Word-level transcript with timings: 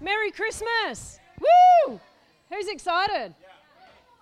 Merry 0.00 0.30
Christmas! 0.30 1.18
Woo! 1.40 1.98
Who's 2.50 2.68
excited? 2.68 3.34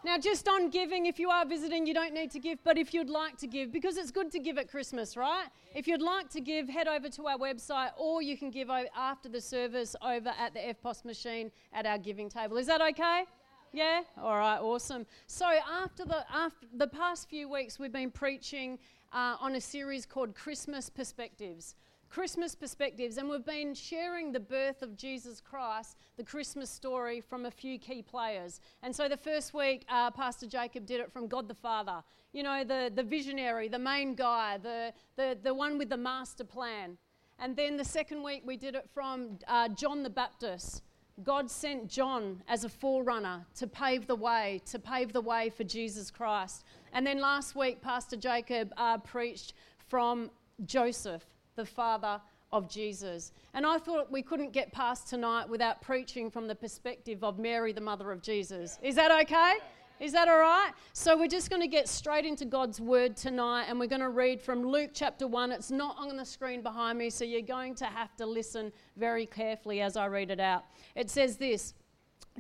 Now, 0.05 0.19
just 0.19 0.47
on 0.47 0.71
giving, 0.71 1.07
if 1.07 1.19
you 1.19 1.31
are 1.31 1.45
visiting, 1.45 1.85
you 1.85 1.95
don't 1.95 2.15
need 2.15 2.31
to 2.33 2.39
give, 2.39 2.63
but 2.63 2.79
if 2.79 2.95
you'd 2.95 3.11
like 3.11 3.39
to 3.39 3.49
give, 3.49 3.73
because 3.73 3.97
it's 3.97 4.13
good 4.13 4.31
to 4.33 4.39
give 4.39 4.57
at 4.57 4.71
Christmas, 4.71 5.17
right? 5.17 5.47
If 5.75 5.89
you'd 5.89 6.03
like 6.03 6.29
to 6.31 6.41
give, 6.41 6.69
head 6.69 6.87
over 6.87 7.09
to 7.09 7.27
our 7.27 7.39
website 7.39 7.91
or 7.97 8.23
you 8.23 8.37
can 8.37 8.51
give 8.51 8.71
after 8.71 9.29
the 9.29 9.41
service 9.41 9.97
over 10.01 10.29
at 10.39 10.55
the 10.55 10.61
EFTPOS 10.61 11.05
machine 11.05 11.51
at 11.73 11.87
our 11.87 11.99
giving 11.99 12.29
table. 12.29 12.57
Is 12.57 12.67
that 12.69 12.81
okay? 12.81 13.25
Yeah? 13.73 14.03
All 14.23 14.37
right, 14.37 14.61
awesome. 14.61 15.07
So, 15.27 15.47
after 15.47 16.05
the, 16.05 16.25
after 16.33 16.67
the 16.77 16.87
past 16.87 17.29
few 17.29 17.49
weeks, 17.49 17.81
we've 17.81 17.91
been 17.93 18.13
preaching 18.13 18.79
uh, 19.13 19.37
on 19.41 19.57
a 19.57 19.61
series 19.61 20.07
called 20.07 20.37
Christmas 20.37 20.89
Perspectives. 20.89 21.75
Christmas 22.15 22.55
perspectives, 22.55 23.17
and 23.17 23.29
we've 23.29 23.45
been 23.45 23.75
sharing 23.75 24.31
the 24.31 24.39
birth 24.39 24.83
of 24.83 24.97
Jesus 24.97 25.41
Christ, 25.41 25.97
the 26.17 26.23
Christmas 26.23 26.71
story, 26.71 27.21
from 27.21 27.45
a 27.45 27.51
few 27.51 27.77
key 27.77 28.03
players. 28.03 28.61
And 28.85 28.95
so 28.95 29.09
the 29.09 29.17
first 29.17 29.53
week, 29.53 29.85
uh, 29.89 30.13
Pastor 30.13 30.47
Jacob 30.47 30.87
did 30.87 31.01
it 31.01 31.13
from 31.13 31.27
God 31.27 31.49
the 31.49 31.57
Father, 31.57 32.05
you 32.33 32.45
know, 32.45 32.63
the, 32.63 32.93
the 32.95 33.03
visionary, 33.03 33.67
the 33.67 33.81
main 33.81 34.15
guy, 34.15 34.59
the, 34.59 34.93
the, 35.17 35.37
the 35.43 35.53
one 35.53 35.77
with 35.77 35.89
the 35.89 35.97
master 35.97 36.45
plan. 36.45 36.97
And 37.41 37.57
then 37.57 37.77
the 37.77 37.85
second 37.85 38.23
week, 38.23 38.43
we 38.47 38.57
did 38.57 38.77
it 38.77 38.89
from 38.95 39.37
uh, 39.49 39.71
John 39.71 40.05
the 40.05 40.11
Baptist. 40.11 40.83
God 41.25 41.51
sent 41.51 41.89
John 41.89 42.45
as 42.47 42.63
a 42.63 42.69
forerunner 42.69 43.45
to 43.57 43.67
pave 43.67 44.07
the 44.07 44.15
way, 44.15 44.61
to 44.67 44.79
pave 44.79 45.13
the 45.13 45.21
way 45.21 45.51
for 45.51 45.65
Jesus 45.65 46.13
Christ. 46.13 46.63
And 46.93 47.05
then 47.05 47.19
last 47.19 47.57
week, 47.57 47.83
Pastor 47.83 48.17
Jacob 48.17 48.73
uh, 48.77 48.99
preached 48.99 49.55
from 49.89 50.31
Joseph 50.65 51.25
the 51.57 51.65
father 51.65 52.21
of 52.53 52.69
Jesus. 52.69 53.33
And 53.53 53.67
I 53.67 53.79
thought 53.79 54.13
we 54.13 54.23
couldn't 54.23 54.53
get 54.53 54.73
past 54.73 55.09
tonight 55.09 55.49
without 55.49 55.83
preaching 55.83 56.31
from 56.31 56.47
the 56.47 56.55
perspective 56.55 57.25
of 57.25 57.39
Mary, 57.39 57.73
the 57.73 57.81
mother 57.81 58.13
of 58.13 58.23
Jesus. 58.23 58.79
Is 58.83 58.95
that 58.95 59.11
okay? 59.23 59.55
Is 60.01 60.13
that 60.13 60.29
all 60.29 60.39
right? 60.39 60.73
So 60.93 61.17
we're 61.17 61.29
just 61.29 61.51
going 61.51 61.63
to 61.63 61.69
get 61.69 61.89
straight 61.89 62.25
into 62.25 62.45
God's 62.45 62.81
word 62.81 63.17
tonight 63.17 63.67
and 63.69 63.79
we're 63.79 63.87
going 63.87 64.01
to 64.01 64.09
read 64.09 64.41
from 64.41 64.65
Luke 64.65 64.91
chapter 64.93 65.27
1. 65.27 65.53
It's 65.53 65.71
not 65.71 65.97
on 65.99 66.17
the 66.17 66.25
screen 66.25 66.63
behind 66.63 66.99
me, 66.99 67.11
so 67.11 67.25
you're 67.25 67.43
going 67.43 67.75
to 67.77 67.87
have 67.87 68.15
to 68.17 68.27
listen 68.27 68.73
very 68.97 69.27
carefully 69.27 69.81
as 69.81 69.97
I 69.97 70.07
read 70.07 70.31
it 70.31 70.41
out. 70.41 70.65
It 70.97 71.11
says 71.11 71.37
this 71.37 71.75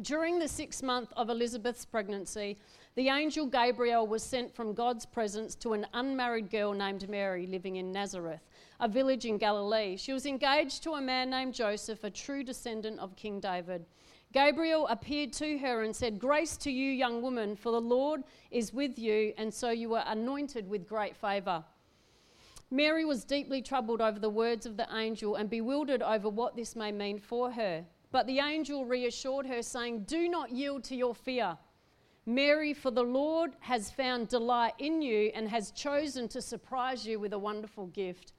During 0.02 0.38
the 0.38 0.48
sixth 0.48 0.82
month 0.82 1.12
of 1.16 1.30
Elizabeth's 1.30 1.84
pregnancy, 1.84 2.58
the 2.96 3.08
angel 3.08 3.46
Gabriel 3.46 4.06
was 4.06 4.22
sent 4.22 4.54
from 4.54 4.74
God's 4.74 5.06
presence 5.06 5.54
to 5.56 5.72
an 5.72 5.86
unmarried 5.94 6.50
girl 6.50 6.72
named 6.72 7.08
Mary 7.08 7.46
living 7.46 7.76
in 7.76 7.92
Nazareth 7.92 8.40
a 8.84 8.88
village 8.88 9.24
in 9.24 9.38
Galilee. 9.38 9.96
She 9.96 10.12
was 10.12 10.26
engaged 10.26 10.82
to 10.82 10.92
a 10.92 11.00
man 11.00 11.30
named 11.30 11.54
Joseph, 11.54 12.04
a 12.04 12.10
true 12.10 12.44
descendant 12.44 13.00
of 13.00 13.16
King 13.16 13.40
David. 13.40 13.86
Gabriel 14.30 14.86
appeared 14.88 15.32
to 15.34 15.56
her 15.56 15.84
and 15.84 15.96
said, 15.96 16.18
Grace 16.18 16.58
to 16.58 16.70
you, 16.70 16.90
young 16.90 17.22
woman, 17.22 17.56
for 17.56 17.72
the 17.72 17.80
Lord 17.80 18.24
is 18.50 18.74
with 18.74 18.98
you, 18.98 19.32
and 19.38 19.52
so 19.54 19.70
you 19.70 19.94
are 19.94 20.04
anointed 20.06 20.68
with 20.68 20.86
great 20.86 21.16
favour. 21.16 21.64
Mary 22.70 23.06
was 23.06 23.24
deeply 23.24 23.62
troubled 23.62 24.02
over 24.02 24.18
the 24.18 24.28
words 24.28 24.66
of 24.66 24.76
the 24.76 24.86
angel 24.94 25.36
and 25.36 25.48
bewildered 25.48 26.02
over 26.02 26.28
what 26.28 26.54
this 26.54 26.76
may 26.76 26.92
mean 26.92 27.18
for 27.18 27.50
her. 27.52 27.86
But 28.12 28.26
the 28.26 28.40
angel 28.40 28.84
reassured 28.84 29.46
her, 29.46 29.62
saying, 29.62 30.00
Do 30.00 30.28
not 30.28 30.50
yield 30.50 30.84
to 30.84 30.94
your 30.94 31.14
fear. 31.14 31.56
Mary, 32.26 32.74
for 32.74 32.90
the 32.90 33.02
Lord 33.02 33.56
has 33.60 33.90
found 33.90 34.28
delight 34.28 34.74
in 34.78 35.00
you 35.00 35.32
and 35.34 35.48
has 35.48 35.70
chosen 35.70 36.28
to 36.28 36.42
surprise 36.42 37.06
you 37.06 37.18
with 37.18 37.32
a 37.32 37.38
wonderful 37.38 37.86
gift. 37.86 38.33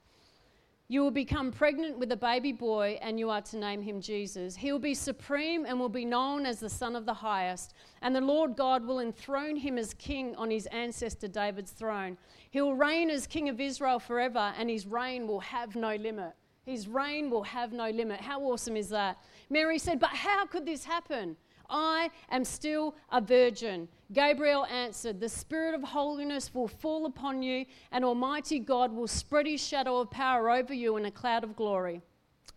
You 0.88 1.02
will 1.02 1.10
become 1.10 1.50
pregnant 1.50 1.98
with 1.98 2.12
a 2.12 2.16
baby 2.16 2.52
boy, 2.52 2.96
and 3.02 3.18
you 3.18 3.28
are 3.28 3.40
to 3.42 3.56
name 3.56 3.82
him 3.82 4.00
Jesus. 4.00 4.54
He 4.54 4.70
will 4.70 4.78
be 4.78 4.94
supreme 4.94 5.66
and 5.66 5.80
will 5.80 5.88
be 5.88 6.04
known 6.04 6.46
as 6.46 6.60
the 6.60 6.70
Son 6.70 6.94
of 6.94 7.06
the 7.06 7.14
Highest. 7.14 7.74
And 8.02 8.14
the 8.14 8.20
Lord 8.20 8.54
God 8.54 8.86
will 8.86 9.00
enthrone 9.00 9.56
him 9.56 9.78
as 9.78 9.94
king 9.94 10.36
on 10.36 10.48
his 10.48 10.66
ancestor 10.66 11.26
David's 11.26 11.72
throne. 11.72 12.16
He 12.52 12.60
will 12.60 12.76
reign 12.76 13.10
as 13.10 13.26
king 13.26 13.48
of 13.48 13.60
Israel 13.60 13.98
forever, 13.98 14.54
and 14.56 14.70
his 14.70 14.86
reign 14.86 15.26
will 15.26 15.40
have 15.40 15.74
no 15.74 15.96
limit. 15.96 16.34
His 16.64 16.86
reign 16.86 17.30
will 17.30 17.42
have 17.42 17.72
no 17.72 17.90
limit. 17.90 18.20
How 18.20 18.40
awesome 18.42 18.76
is 18.76 18.88
that? 18.90 19.18
Mary 19.50 19.78
said, 19.78 19.98
But 19.98 20.10
how 20.10 20.46
could 20.46 20.66
this 20.66 20.84
happen? 20.84 21.36
I 21.68 22.10
am 22.30 22.44
still 22.44 22.94
a 23.10 23.20
virgin. 23.20 23.88
Gabriel 24.12 24.66
answered, 24.66 25.20
The 25.20 25.28
Spirit 25.28 25.74
of 25.74 25.82
holiness 25.82 26.54
will 26.54 26.68
fall 26.68 27.06
upon 27.06 27.42
you, 27.42 27.66
and 27.92 28.04
Almighty 28.04 28.58
God 28.58 28.92
will 28.92 29.08
spread 29.08 29.46
his 29.46 29.66
shadow 29.66 29.98
of 29.98 30.10
power 30.10 30.50
over 30.50 30.74
you 30.74 30.96
in 30.96 31.06
a 31.06 31.10
cloud 31.10 31.44
of 31.44 31.56
glory. 31.56 32.00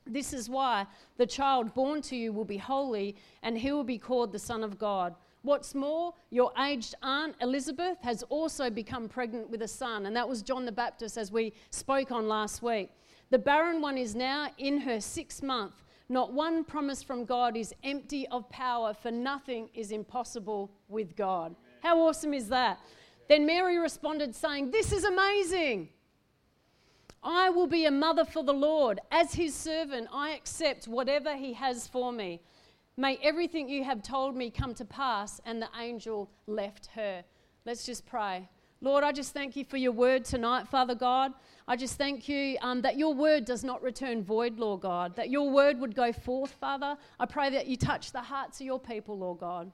This 0.05 0.33
is 0.33 0.49
why 0.49 0.87
the 1.17 1.25
child 1.25 1.73
born 1.73 2.01
to 2.03 2.15
you 2.15 2.33
will 2.33 2.45
be 2.45 2.57
holy, 2.57 3.15
and 3.43 3.57
he 3.57 3.71
will 3.71 3.83
be 3.83 3.97
called 3.97 4.31
the 4.31 4.39
Son 4.39 4.63
of 4.63 4.79
God. 4.79 5.15
What's 5.41 5.73
more, 5.73 6.13
your 6.31 6.51
aged 6.59 6.95
aunt 7.01 7.35
Elizabeth 7.41 7.97
has 8.01 8.23
also 8.23 8.69
become 8.69 9.07
pregnant 9.07 9.49
with 9.49 9.61
a 9.61 9.67
son, 9.67 10.05
and 10.05 10.15
that 10.15 10.27
was 10.27 10.41
John 10.41 10.65
the 10.65 10.71
Baptist, 10.71 11.17
as 11.17 11.31
we 11.31 11.53
spoke 11.69 12.11
on 12.11 12.27
last 12.27 12.61
week. 12.61 12.89
The 13.29 13.39
barren 13.39 13.81
one 13.81 13.97
is 13.97 14.15
now 14.15 14.49
in 14.57 14.81
her 14.81 14.99
sixth 14.99 15.41
month 15.43 15.83
not 16.09 16.33
one 16.33 16.63
promise 16.63 17.03
from 17.03 17.23
God 17.23 17.55
is 17.55 17.73
empty 17.83 18.27
of 18.29 18.49
power, 18.49 18.93
for 18.93 19.11
nothing 19.11 19.69
is 19.75 19.91
impossible 19.91 20.71
with 20.87 21.15
God. 21.15 21.55
How 21.81 22.01
awesome 22.01 22.33
is 22.33 22.49
that? 22.49 22.79
Then 23.27 23.45
Mary 23.45 23.77
responded, 23.77 24.35
saying, 24.35 24.71
This 24.71 24.91
is 24.91 25.03
amazing. 25.03 25.89
I 27.21 27.49
will 27.51 27.67
be 27.67 27.85
a 27.85 27.91
mother 27.91 28.25
for 28.25 28.43
the 28.43 28.53
Lord. 28.53 28.99
As 29.11 29.33
his 29.33 29.53
servant, 29.53 30.07
I 30.11 30.31
accept 30.31 30.87
whatever 30.87 31.35
he 31.35 31.53
has 31.53 31.85
for 31.87 32.11
me. 32.11 32.41
May 32.97 33.17
everything 33.21 33.69
you 33.69 33.83
have 33.83 34.01
told 34.01 34.35
me 34.35 34.49
come 34.49 34.73
to 34.75 34.85
pass. 34.85 35.39
And 35.45 35.61
the 35.61 35.69
angel 35.79 36.29
left 36.47 36.87
her. 36.95 37.23
Let's 37.65 37.85
just 37.85 38.05
pray. 38.07 38.49
Lord, 38.81 39.03
I 39.03 39.11
just 39.11 39.33
thank 39.33 39.55
you 39.57 39.65
for 39.65 39.77
your 39.77 39.91
word 39.91 40.23
tonight, 40.23 40.67
Father 40.69 40.95
God. 40.95 41.33
I 41.69 41.75
just 41.75 41.99
thank 41.99 42.27
you 42.27 42.57
um, 42.61 42.81
that 42.81 42.97
your 42.97 43.13
word 43.13 43.45
does 43.45 43.63
not 43.63 43.83
return 43.83 44.23
void, 44.23 44.57
Lord 44.57 44.81
God, 44.81 45.15
that 45.15 45.29
your 45.29 45.51
word 45.51 45.79
would 45.79 45.93
go 45.93 46.11
forth, 46.11 46.49
Father. 46.59 46.97
I 47.19 47.27
pray 47.27 47.51
that 47.51 47.67
you 47.67 47.77
touch 47.77 48.11
the 48.11 48.21
hearts 48.21 48.59
of 48.59 48.65
your 48.65 48.79
people, 48.79 49.19
Lord 49.19 49.37
God, 49.37 49.71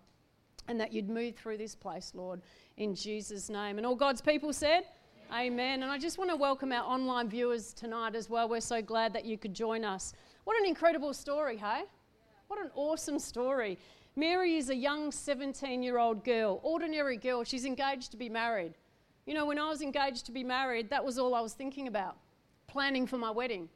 and 0.67 0.77
that 0.77 0.91
you'd 0.91 1.07
move 1.07 1.35
through 1.37 1.55
this 1.57 1.73
place, 1.73 2.11
Lord, 2.13 2.41
in 2.75 2.95
Jesus' 2.95 3.49
name. 3.49 3.77
And 3.77 3.87
all 3.87 3.95
God's 3.95 4.19
people 4.19 4.51
said, 4.51 4.83
Amen. 5.31 5.53
Amen. 5.53 5.83
And 5.83 5.91
I 5.91 5.97
just 5.97 6.17
want 6.17 6.29
to 6.31 6.35
welcome 6.35 6.73
our 6.73 6.83
online 6.83 7.29
viewers 7.29 7.71
tonight 7.71 8.13
as 8.13 8.29
well. 8.29 8.49
We're 8.49 8.59
so 8.59 8.81
glad 8.81 9.13
that 9.13 9.23
you 9.23 9.37
could 9.37 9.53
join 9.53 9.85
us. 9.85 10.11
What 10.43 10.59
an 10.59 10.65
incredible 10.65 11.13
story, 11.13 11.55
hey? 11.55 11.83
What 12.47 12.59
an 12.59 12.71
awesome 12.75 13.19
story. 13.19 13.79
Mary 14.17 14.57
is 14.57 14.69
a 14.69 14.75
young 14.75 15.13
17 15.13 15.81
year 15.81 15.97
old 15.97 16.25
girl, 16.25 16.59
ordinary 16.61 17.15
girl. 17.15 17.45
She's 17.45 17.63
engaged 17.63 18.11
to 18.11 18.17
be 18.17 18.27
married. 18.27 18.73
You 19.25 19.33
know, 19.33 19.45
when 19.45 19.57
I 19.57 19.67
was 19.67 19.81
engaged 19.81 20.25
to 20.27 20.31
be 20.31 20.43
married, 20.43 20.89
that 20.89 21.03
was 21.03 21.17
all 21.17 21.33
I 21.33 21.41
was 21.41 21.53
thinking 21.53 21.87
about 21.87 22.17
planning 22.67 23.07
for 23.07 23.17
my 23.17 23.31
wedding. 23.31 23.69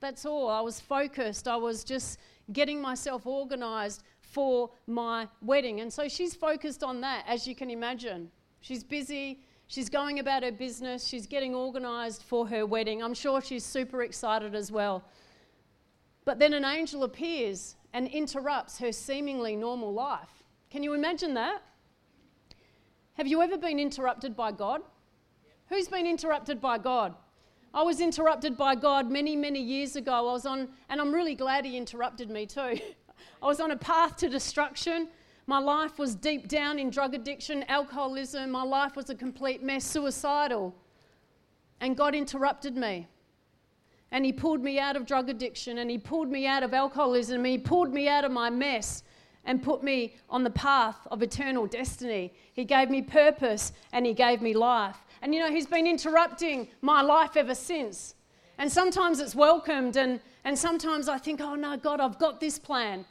That's 0.00 0.24
all. 0.26 0.48
I 0.48 0.60
was 0.60 0.80
focused. 0.80 1.48
I 1.48 1.56
was 1.56 1.84
just 1.84 2.18
getting 2.52 2.80
myself 2.80 3.26
organized 3.26 4.02
for 4.20 4.70
my 4.86 5.28
wedding. 5.40 5.80
And 5.80 5.92
so 5.92 6.08
she's 6.08 6.34
focused 6.34 6.82
on 6.82 7.00
that, 7.02 7.24
as 7.26 7.46
you 7.46 7.54
can 7.54 7.70
imagine. 7.70 8.30
She's 8.60 8.82
busy. 8.82 9.40
She's 9.68 9.88
going 9.88 10.18
about 10.18 10.42
her 10.42 10.52
business. 10.52 11.06
She's 11.06 11.26
getting 11.26 11.54
organized 11.54 12.22
for 12.22 12.46
her 12.48 12.66
wedding. 12.66 13.02
I'm 13.02 13.14
sure 13.14 13.40
she's 13.40 13.64
super 13.64 14.02
excited 14.02 14.54
as 14.54 14.70
well. 14.70 15.04
But 16.24 16.38
then 16.38 16.52
an 16.54 16.64
angel 16.64 17.04
appears 17.04 17.76
and 17.92 18.08
interrupts 18.08 18.78
her 18.78 18.92
seemingly 18.92 19.56
normal 19.56 19.92
life. 19.92 20.44
Can 20.70 20.82
you 20.82 20.92
imagine 20.92 21.34
that? 21.34 21.62
Have 23.16 23.26
you 23.26 23.40
ever 23.40 23.56
been 23.56 23.80
interrupted 23.80 24.36
by 24.36 24.52
God? 24.52 24.82
Who's 25.70 25.88
been 25.88 26.06
interrupted 26.06 26.60
by 26.60 26.76
God? 26.76 27.14
I 27.72 27.82
was 27.82 28.02
interrupted 28.02 28.58
by 28.58 28.74
God 28.74 29.10
many, 29.10 29.34
many 29.34 29.58
years 29.60 29.96
ago. 29.96 30.12
I 30.12 30.20
was 30.20 30.44
on, 30.44 30.68
and 30.90 31.00
I'm 31.00 31.12
really 31.12 31.34
glad 31.34 31.64
He 31.64 31.78
interrupted 31.78 32.28
me 32.28 32.44
too. 32.44 32.78
I 33.42 33.46
was 33.46 33.58
on 33.58 33.70
a 33.70 33.76
path 33.76 34.16
to 34.16 34.28
destruction. 34.28 35.08
My 35.46 35.58
life 35.58 35.98
was 35.98 36.14
deep 36.14 36.46
down 36.46 36.78
in 36.78 36.90
drug 36.90 37.14
addiction, 37.14 37.64
alcoholism. 37.68 38.50
My 38.50 38.62
life 38.62 38.96
was 38.96 39.08
a 39.08 39.14
complete 39.14 39.62
mess, 39.62 39.84
suicidal. 39.84 40.74
And 41.80 41.96
God 41.96 42.14
interrupted 42.14 42.76
me. 42.76 43.08
And 44.10 44.26
He 44.26 44.32
pulled 44.32 44.62
me 44.62 44.78
out 44.78 44.94
of 44.94 45.06
drug 45.06 45.30
addiction, 45.30 45.78
and 45.78 45.90
He 45.90 45.96
pulled 45.96 46.30
me 46.30 46.46
out 46.46 46.62
of 46.62 46.74
alcoholism, 46.74 47.36
and 47.36 47.46
He 47.46 47.58
pulled 47.58 47.94
me 47.94 48.08
out 48.08 48.26
of 48.26 48.30
my 48.30 48.50
mess 48.50 49.02
and 49.46 49.62
put 49.62 49.82
me 49.82 50.14
on 50.28 50.44
the 50.44 50.50
path 50.50 50.96
of 51.10 51.22
eternal 51.22 51.66
destiny. 51.66 52.32
He 52.52 52.64
gave 52.64 52.90
me 52.90 53.00
purpose 53.00 53.72
and 53.92 54.04
He 54.04 54.12
gave 54.12 54.42
me 54.42 54.52
life. 54.52 54.98
And 55.22 55.34
you 55.34 55.40
know, 55.40 55.50
He's 55.50 55.66
been 55.66 55.86
interrupting 55.86 56.68
my 56.82 57.00
life 57.00 57.36
ever 57.36 57.54
since. 57.54 58.14
And 58.58 58.70
sometimes 58.70 59.20
it's 59.20 59.34
welcomed, 59.34 59.96
and, 59.96 60.20
and 60.44 60.58
sometimes 60.58 61.08
I 61.08 61.18
think, 61.18 61.40
oh 61.40 61.54
no, 61.54 61.76
God, 61.76 62.00
I've 62.00 62.18
got 62.18 62.40
this 62.40 62.58
plan. 62.58 63.04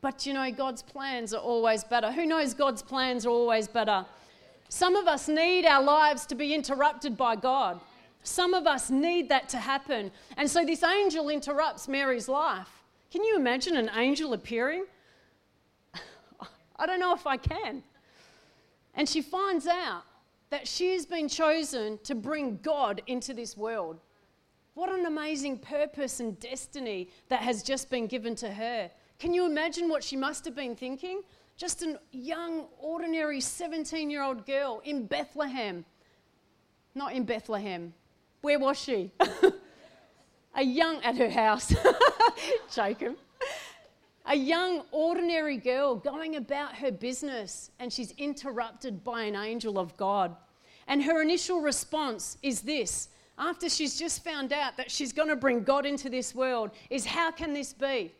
But 0.00 0.26
you 0.26 0.32
know, 0.32 0.50
God's 0.50 0.82
plans 0.82 1.34
are 1.34 1.40
always 1.40 1.84
better. 1.84 2.12
Who 2.12 2.26
knows 2.26 2.54
God's 2.54 2.82
plans 2.82 3.26
are 3.26 3.30
always 3.30 3.66
better? 3.66 4.06
Some 4.68 4.94
of 4.94 5.08
us 5.08 5.28
need 5.28 5.64
our 5.64 5.82
lives 5.82 6.26
to 6.26 6.34
be 6.34 6.54
interrupted 6.54 7.16
by 7.16 7.36
God. 7.36 7.80
Some 8.22 8.52
of 8.52 8.66
us 8.66 8.90
need 8.90 9.30
that 9.30 9.48
to 9.50 9.56
happen. 9.56 10.10
And 10.36 10.48
so 10.48 10.64
this 10.64 10.82
angel 10.82 11.30
interrupts 11.30 11.88
Mary's 11.88 12.28
life. 12.28 12.68
Can 13.10 13.24
you 13.24 13.36
imagine 13.36 13.76
an 13.76 13.90
angel 13.96 14.34
appearing? 14.34 14.84
I 16.78 16.86
don't 16.86 17.00
know 17.00 17.14
if 17.14 17.26
I 17.26 17.36
can. 17.36 17.82
And 18.94 19.08
she 19.08 19.22
finds 19.22 19.66
out 19.66 20.02
that 20.50 20.66
she 20.66 20.92
has 20.92 21.04
been 21.06 21.28
chosen 21.28 21.98
to 22.04 22.14
bring 22.14 22.58
God 22.62 23.02
into 23.06 23.34
this 23.34 23.56
world. 23.56 24.00
What 24.74 24.90
an 24.90 25.06
amazing 25.06 25.58
purpose 25.58 26.20
and 26.20 26.38
destiny 26.38 27.08
that 27.28 27.40
has 27.40 27.62
just 27.62 27.90
been 27.90 28.06
given 28.06 28.34
to 28.36 28.50
her. 28.50 28.90
Can 29.18 29.34
you 29.34 29.44
imagine 29.44 29.88
what 29.88 30.04
she 30.04 30.16
must 30.16 30.44
have 30.44 30.54
been 30.54 30.76
thinking? 30.76 31.22
Just 31.56 31.82
a 31.82 31.98
young, 32.12 32.66
ordinary 32.78 33.40
17 33.40 34.08
year 34.08 34.22
old 34.22 34.46
girl 34.46 34.80
in 34.84 35.06
Bethlehem. 35.06 35.84
Not 36.94 37.12
in 37.12 37.24
Bethlehem. 37.24 37.92
Where 38.40 38.58
was 38.60 38.78
she? 38.78 39.10
a 40.54 40.62
young, 40.62 41.02
at 41.02 41.16
her 41.16 41.28
house. 41.28 41.74
Jacob. 42.72 43.16
A 44.30 44.36
young, 44.36 44.82
ordinary 44.92 45.56
girl 45.56 45.96
going 45.96 46.36
about 46.36 46.76
her 46.76 46.92
business, 46.92 47.70
and 47.78 47.90
she's 47.90 48.12
interrupted 48.18 49.02
by 49.02 49.22
an 49.22 49.34
angel 49.34 49.78
of 49.78 49.96
God. 49.96 50.36
And 50.86 51.02
her 51.02 51.22
initial 51.22 51.62
response 51.62 52.36
is 52.42 52.60
this 52.60 53.08
after 53.38 53.70
she's 53.70 53.98
just 53.98 54.22
found 54.22 54.52
out 54.52 54.76
that 54.76 54.90
she's 54.90 55.14
going 55.14 55.28
to 55.28 55.36
bring 55.36 55.62
God 55.62 55.86
into 55.86 56.10
this 56.10 56.34
world 56.34 56.70
is 56.90 57.06
how 57.06 57.30
can 57.30 57.54
this 57.54 57.72
be? 57.72 58.12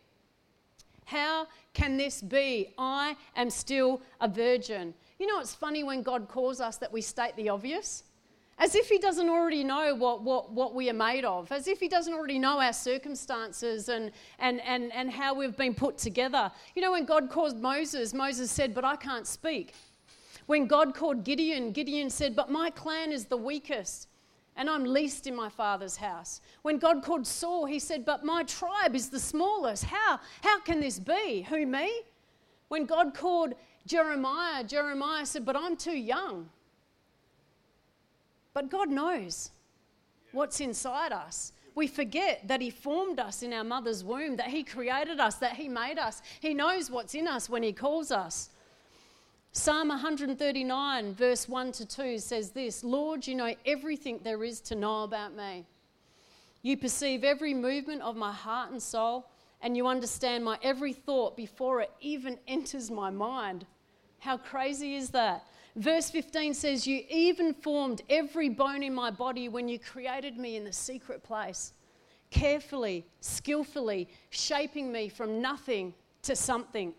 How 1.05 1.47
can 1.73 1.95
this 1.95 2.21
be? 2.21 2.73
I 2.77 3.15
am 3.35 3.51
still 3.51 4.01
a 4.19 4.27
virgin. 4.27 4.95
You 5.19 5.27
know, 5.27 5.39
it's 5.39 5.53
funny 5.53 5.83
when 5.83 6.01
God 6.01 6.27
calls 6.27 6.59
us 6.59 6.77
that 6.77 6.91
we 6.91 7.01
state 7.01 7.35
the 7.35 7.49
obvious. 7.49 8.03
As 8.59 8.75
if 8.75 8.89
He 8.89 8.99
doesn't 8.99 9.29
already 9.29 9.63
know 9.63 9.95
what, 9.95 10.21
what, 10.21 10.51
what 10.51 10.75
we 10.75 10.89
are 10.89 10.93
made 10.93 11.25
of, 11.25 11.51
as 11.51 11.67
if 11.67 11.79
He 11.79 11.87
doesn't 11.87 12.13
already 12.13 12.37
know 12.37 12.59
our 12.59 12.73
circumstances 12.73 13.89
and, 13.89 14.11
and, 14.37 14.61
and, 14.61 14.91
and 14.93 15.09
how 15.09 15.33
we've 15.33 15.57
been 15.57 15.73
put 15.73 15.97
together. 15.97 16.51
You 16.75 16.81
know, 16.81 16.91
when 16.91 17.05
God 17.05 17.29
called 17.29 17.59
Moses, 17.59 18.13
Moses 18.13 18.51
said, 18.51 18.75
But 18.75 18.85
I 18.85 18.95
can't 18.95 19.25
speak. 19.25 19.73
When 20.45 20.67
God 20.67 20.93
called 20.93 21.23
Gideon, 21.23 21.71
Gideon 21.71 22.09
said, 22.09 22.35
But 22.35 22.51
my 22.51 22.69
clan 22.69 23.11
is 23.11 23.25
the 23.25 23.37
weakest 23.37 24.09
and 24.59 24.69
I'm 24.69 24.83
least 24.83 25.25
in 25.25 25.35
my 25.37 25.47
father's 25.47 25.95
house. 25.95 26.41
When 26.63 26.79
God 26.79 27.01
called 27.01 27.25
Saul, 27.25 27.65
he 27.65 27.79
said, 27.79 28.03
But 28.03 28.25
my 28.25 28.43
tribe 28.43 28.93
is 28.93 29.09
the 29.09 29.19
smallest. 29.19 29.85
How, 29.85 30.19
how 30.43 30.59
can 30.59 30.81
this 30.81 30.99
be? 30.99 31.45
Who, 31.49 31.65
me? 31.65 32.01
When 32.67 32.85
God 32.85 33.13
called 33.13 33.53
Jeremiah, 33.87 34.65
Jeremiah 34.65 35.25
said, 35.25 35.45
But 35.45 35.55
I'm 35.55 35.77
too 35.77 35.97
young. 35.97 36.49
But 38.53 38.69
God 38.69 38.89
knows 38.89 39.51
what's 40.31 40.59
inside 40.59 41.11
us. 41.11 41.53
We 41.75 41.87
forget 41.87 42.47
that 42.47 42.61
He 42.61 42.69
formed 42.69 43.19
us 43.19 43.43
in 43.43 43.53
our 43.53 43.63
mother's 43.63 44.03
womb, 44.03 44.35
that 44.37 44.47
He 44.47 44.63
created 44.63 45.19
us, 45.19 45.35
that 45.35 45.53
He 45.53 45.69
made 45.69 45.97
us. 45.97 46.21
He 46.39 46.53
knows 46.53 46.89
what's 46.89 47.15
in 47.15 47.27
us 47.27 47.49
when 47.49 47.63
He 47.63 47.73
calls 47.73 48.11
us. 48.11 48.49
Psalm 49.51 49.87
139, 49.89 51.13
verse 51.15 51.49
1 51.49 51.71
to 51.73 51.85
2 51.85 52.19
says 52.19 52.51
this 52.51 52.83
Lord, 52.83 53.25
you 53.25 53.35
know 53.35 53.55
everything 53.65 54.19
there 54.23 54.43
is 54.43 54.61
to 54.61 54.75
know 54.75 55.03
about 55.03 55.35
me. 55.35 55.65
You 56.61 56.77
perceive 56.77 57.23
every 57.23 57.53
movement 57.53 58.01
of 58.01 58.15
my 58.15 58.31
heart 58.31 58.71
and 58.71 58.81
soul, 58.81 59.27
and 59.61 59.75
you 59.75 59.87
understand 59.87 60.43
my 60.43 60.57
every 60.61 60.93
thought 60.93 61.37
before 61.37 61.81
it 61.81 61.91
even 62.01 62.37
enters 62.47 62.91
my 62.91 63.09
mind. 63.09 63.65
How 64.19 64.37
crazy 64.37 64.95
is 64.95 65.09
that? 65.11 65.45
Verse 65.75 66.09
15 66.09 66.53
says, 66.53 66.87
You 66.87 67.03
even 67.09 67.53
formed 67.53 68.01
every 68.09 68.49
bone 68.49 68.83
in 68.83 68.93
my 68.93 69.11
body 69.11 69.49
when 69.49 69.67
you 69.67 69.79
created 69.79 70.37
me 70.37 70.55
in 70.55 70.63
the 70.63 70.73
secret 70.73 71.23
place, 71.23 71.73
carefully, 72.31 73.05
skillfully 73.21 74.09
shaping 74.29 74.91
me 74.91 75.09
from 75.09 75.41
nothing 75.41 75.93
to 76.23 76.35
something. 76.35 76.93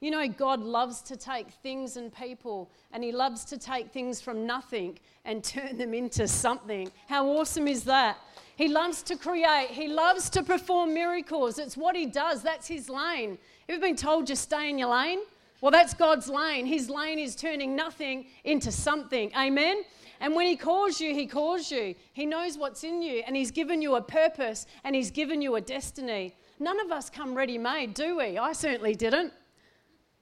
You 0.00 0.10
know, 0.10 0.26
God 0.28 0.60
loves 0.60 1.02
to 1.02 1.16
take 1.16 1.50
things 1.62 1.98
and 1.98 2.14
people, 2.14 2.70
and 2.92 3.04
He 3.04 3.12
loves 3.12 3.44
to 3.46 3.58
take 3.58 3.90
things 3.90 4.18
from 4.20 4.46
nothing 4.46 4.98
and 5.26 5.44
turn 5.44 5.76
them 5.76 5.92
into 5.92 6.26
something. 6.26 6.90
How 7.06 7.28
awesome 7.28 7.68
is 7.68 7.84
that? 7.84 8.16
He 8.56 8.68
loves 8.68 9.02
to 9.04 9.16
create, 9.16 9.68
He 9.70 9.88
loves 9.88 10.30
to 10.30 10.42
perform 10.42 10.94
miracles. 10.94 11.58
It's 11.58 11.76
what 11.76 11.96
He 11.96 12.06
does, 12.06 12.42
that's 12.42 12.66
His 12.66 12.88
lane. 12.88 13.36
Ever 13.68 13.80
been 13.80 13.96
told 13.96 14.26
just 14.26 14.42
stay 14.42 14.70
in 14.70 14.78
your 14.78 14.88
lane? 14.88 15.20
Well, 15.60 15.70
that's 15.70 15.94
God's 15.94 16.28
lane. 16.28 16.66
His 16.66 16.88
lane 16.88 17.18
is 17.18 17.36
turning 17.36 17.76
nothing 17.76 18.26
into 18.44 18.72
something. 18.72 19.30
Amen? 19.36 19.82
And 20.20 20.34
when 20.34 20.46
He 20.46 20.56
calls 20.56 21.00
you, 21.00 21.14
He 21.14 21.26
calls 21.26 21.70
you. 21.70 21.94
He 22.12 22.26
knows 22.26 22.56
what's 22.56 22.84
in 22.84 23.02
you, 23.02 23.22
and 23.26 23.36
He's 23.36 23.50
given 23.50 23.82
you 23.82 23.96
a 23.96 24.02
purpose, 24.02 24.66
and 24.84 24.94
He's 24.96 25.10
given 25.10 25.42
you 25.42 25.56
a 25.56 25.60
destiny. 25.60 26.34
None 26.58 26.80
of 26.80 26.90
us 26.90 27.10
come 27.10 27.34
ready 27.34 27.58
made, 27.58 27.94
do 27.94 28.18
we? 28.18 28.38
I 28.38 28.52
certainly 28.52 28.94
didn't. 28.94 29.32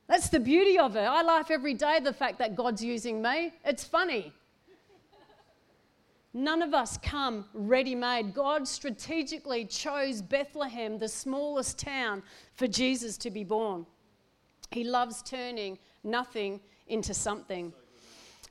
That's 0.08 0.28
the 0.28 0.40
beauty 0.40 0.78
of 0.78 0.96
it. 0.96 1.00
I 1.00 1.22
laugh 1.22 1.50
every 1.50 1.74
day 1.74 2.00
the 2.00 2.12
fact 2.12 2.38
that 2.38 2.56
God's 2.56 2.82
using 2.82 3.20
me. 3.20 3.52
It's 3.64 3.84
funny. 3.84 4.32
None 6.32 6.62
of 6.62 6.74
us 6.74 6.98
come 6.98 7.44
ready 7.52 7.94
made. 7.94 8.34
God 8.34 8.68
strategically 8.68 9.64
chose 9.64 10.22
Bethlehem, 10.22 10.98
the 10.98 11.08
smallest 11.08 11.78
town, 11.78 12.22
for 12.54 12.66
Jesus 12.66 13.16
to 13.18 13.30
be 13.30 13.44
born. 13.44 13.86
He 14.70 14.84
loves 14.84 15.22
turning 15.22 15.78
nothing 16.04 16.60
into 16.86 17.14
something. 17.14 17.72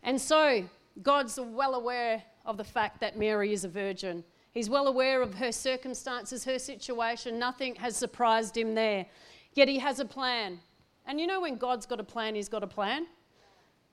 And 0.04 0.20
so, 0.20 0.64
God's 1.02 1.40
well 1.40 1.76
aware 1.76 2.24
of 2.46 2.58
the 2.58 2.64
fact 2.64 3.00
that 3.02 3.18
Mary 3.18 3.54
is 3.54 3.64
a 3.64 3.70
virgin. 3.70 4.24
He's 4.52 4.70
well 4.70 4.88
aware 4.88 5.22
of 5.22 5.36
her 5.36 5.52
circumstances, 5.52 6.44
her 6.46 6.58
situation. 6.58 7.38
Nothing 7.38 7.76
has 7.76 7.96
surprised 7.96 8.58
him 8.58 8.74
there. 8.74 9.06
Yet 9.54 9.68
he 9.68 9.80
has 9.80 10.00
a 10.00 10.06
plan. 10.06 10.60
And 11.08 11.22
you 11.22 11.26
know, 11.26 11.42
when 11.42 11.56
God's 11.56 11.86
got 11.86 12.02
a 12.02 12.04
plan, 12.04 12.36
He's 12.36 12.50
got 12.50 12.64
a 12.64 12.68
plan. 12.68 13.08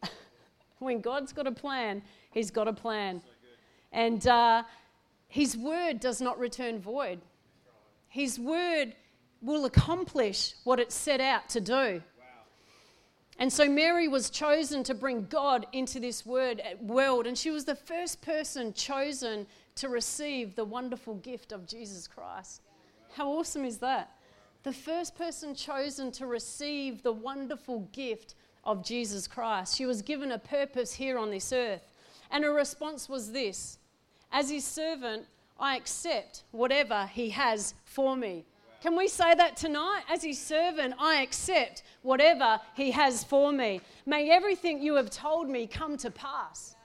when 0.81 1.01
God's 1.01 1.33
got 1.33 1.47
a 1.47 1.53
plan, 1.53 2.03
He's 2.33 2.51
got 2.51 2.67
a 2.67 2.73
plan. 2.73 3.23
And 3.93 4.27
uh, 4.27 4.65
His 5.29 5.57
word 5.57 6.01
does 6.01 6.21
not 6.21 6.39
return 6.39 6.81
void. 6.81 7.21
His 8.09 8.39
word 8.39 8.95
will 9.41 9.65
accomplish 9.65 10.55
what 10.65 10.81
it 10.81 10.91
set 10.91 11.21
out 11.21 11.49
to 11.51 11.61
do. 11.61 12.03
And 13.39 13.53
so 13.53 13.69
Mary 13.69 14.07
was 14.07 14.31
chosen 14.31 14.85
to 14.85 14.95
bring 14.95 15.27
God 15.27 15.67
into 15.73 15.99
this 15.99 16.25
word, 16.25 16.63
world, 16.81 17.27
and 17.27 17.37
she 17.37 17.51
was 17.51 17.65
the 17.65 17.75
first 17.75 18.23
person 18.23 18.73
chosen 18.73 19.47
to 19.77 19.89
receive 19.89 20.55
the 20.55 20.65
wonderful 20.65 21.15
gift 21.17 21.51
of 21.51 21.67
Jesus 21.67 22.07
Christ. 22.07 22.63
How 23.15 23.29
awesome 23.31 23.65
is 23.65 23.79
that? 23.79 24.11
the 24.65 24.73
first 24.73 25.15
person 25.15 25.55
chosen 25.55 26.11
to 26.11 26.27
receive 26.27 27.03
the 27.03 27.13
wonderful 27.13 27.81
gift 27.93 28.35
of 28.65 28.85
Jesus 28.85 29.29
Christ. 29.29 29.77
She 29.77 29.87
was 29.87 30.03
given 30.03 30.33
a 30.33 30.39
purpose 30.39 30.95
here 30.95 31.19
on 31.19 31.31
this 31.31 31.53
earth. 31.53 31.83
And 32.31 32.43
her 32.43 32.53
response 32.53 33.09
was 33.09 33.31
this 33.31 33.79
As 34.33 34.51
his 34.51 34.65
servant, 34.65 35.27
I 35.61 35.77
accept 35.77 36.45
whatever 36.51 37.07
he 37.07 37.31
has 37.31 37.75
for 37.85 38.17
me. 38.17 38.47
Can 38.85 38.97
we 38.97 39.09
say 39.09 39.35
that 39.35 39.57
tonight? 39.57 40.03
As 40.11 40.23
his 40.23 40.39
servant, 40.39 40.93
I 40.99 41.23
accept 41.23 41.85
whatever 42.03 42.61
he 42.77 42.91
has 42.91 43.25
for 43.25 43.51
me. 43.51 43.81
May 44.05 44.29
everything 44.29 44.83
you 44.83 44.95
have 44.97 45.09
told 45.09 45.49
me 45.49 45.67
come 45.67 45.97
to 45.97 46.11
pass. 46.11 46.77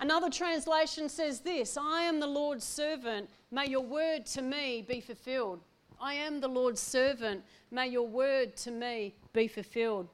Another 0.00 0.28
translation 0.28 1.08
says 1.08 1.38
this 1.38 1.76
I 1.76 2.02
am 2.02 2.18
the 2.18 2.26
Lord's 2.26 2.64
servant. 2.64 3.30
May 3.52 3.68
your 3.68 3.84
word 3.84 4.26
to 4.26 4.42
me 4.42 4.84
be 4.88 5.00
fulfilled. 5.00 5.60
I 6.00 6.14
am 6.14 6.40
the 6.40 6.48
Lord's 6.48 6.80
servant. 6.80 7.44
May 7.70 7.86
your 7.86 8.08
word 8.08 8.56
to 8.56 8.72
me 8.72 9.14
be 9.32 9.46
fulfilled. 9.46 10.08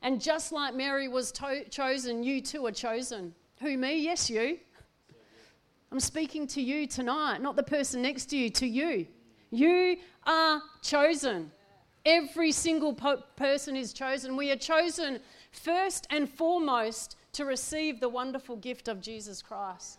And 0.00 0.22
just 0.22 0.52
like 0.52 0.74
Mary 0.74 1.06
was 1.06 1.30
to- 1.32 1.68
chosen, 1.68 2.22
you 2.22 2.40
too 2.40 2.64
are 2.64 2.72
chosen. 2.72 3.34
Who, 3.60 3.76
me? 3.76 3.98
Yes, 3.98 4.30
you. 4.30 4.58
I'm 5.90 6.00
speaking 6.00 6.46
to 6.46 6.62
you 6.62 6.86
tonight, 6.86 7.42
not 7.42 7.56
the 7.56 7.62
person 7.62 8.00
next 8.00 8.30
to 8.30 8.38
you, 8.38 8.48
to 8.48 8.66
you. 8.66 9.06
You 9.52 9.98
are 10.24 10.62
chosen. 10.80 11.52
Every 12.06 12.50
single 12.52 12.94
po- 12.94 13.22
person 13.36 13.76
is 13.76 13.92
chosen. 13.92 14.34
We 14.34 14.50
are 14.50 14.56
chosen 14.56 15.20
first 15.52 16.06
and 16.10 16.28
foremost 16.28 17.16
to 17.34 17.44
receive 17.44 18.00
the 18.00 18.08
wonderful 18.08 18.56
gift 18.56 18.88
of 18.88 19.00
Jesus 19.00 19.42
Christ. 19.42 19.98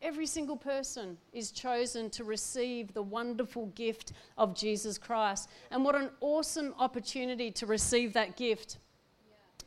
Every 0.00 0.26
single 0.26 0.56
person 0.56 1.18
is 1.34 1.50
chosen 1.50 2.08
to 2.10 2.24
receive 2.24 2.94
the 2.94 3.02
wonderful 3.02 3.66
gift 3.74 4.12
of 4.38 4.54
Jesus 4.54 4.96
Christ. 4.96 5.50
And 5.70 5.84
what 5.84 5.94
an 5.94 6.08
awesome 6.20 6.74
opportunity 6.78 7.50
to 7.52 7.66
receive 7.66 8.14
that 8.14 8.36
gift 8.36 8.78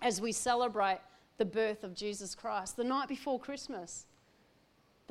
as 0.01 0.19
we 0.19 0.31
celebrate 0.31 0.99
the 1.37 1.45
birth 1.45 1.83
of 1.83 1.93
Jesus 1.93 2.33
Christ, 2.33 2.75
the 2.75 2.83
night 2.83 3.07
before 3.07 3.39
Christmas 3.39 4.05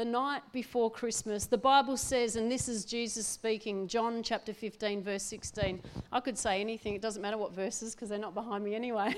the 0.01 0.05
night 0.07 0.41
before 0.51 0.91
Christmas. 0.91 1.45
The 1.45 1.59
Bible 1.59 1.95
says, 1.95 2.37
and 2.37 2.51
this 2.51 2.71
is 2.71 2.87
Jesus 2.87 3.27
speaking, 3.27 3.87
John 3.87 4.23
chapter 4.23 4.55
15, 4.55 5.03
verse 5.03 5.23
16. 5.25 5.83
I 6.11 6.21
could 6.21 6.39
say 6.39 6.59
anything, 6.59 6.95
it 6.95 7.03
doesn't 7.03 7.21
matter 7.21 7.37
what 7.37 7.53
verses 7.53 7.95
because 7.95 8.09
they're 8.09 8.19
not 8.19 8.33
behind 8.33 8.65
me 8.65 8.75
anyway. 8.75 9.15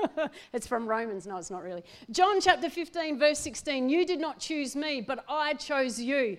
it's 0.54 0.66
from 0.66 0.88
Romans. 0.88 1.26
No, 1.26 1.36
it's 1.36 1.50
not 1.50 1.62
really. 1.62 1.84
John 2.10 2.40
chapter 2.40 2.70
15, 2.70 3.18
verse 3.18 3.40
16. 3.40 3.90
You 3.90 4.06
did 4.06 4.20
not 4.20 4.38
choose 4.38 4.74
me, 4.74 5.02
but 5.02 5.22
I 5.28 5.52
chose 5.52 6.00
you 6.00 6.38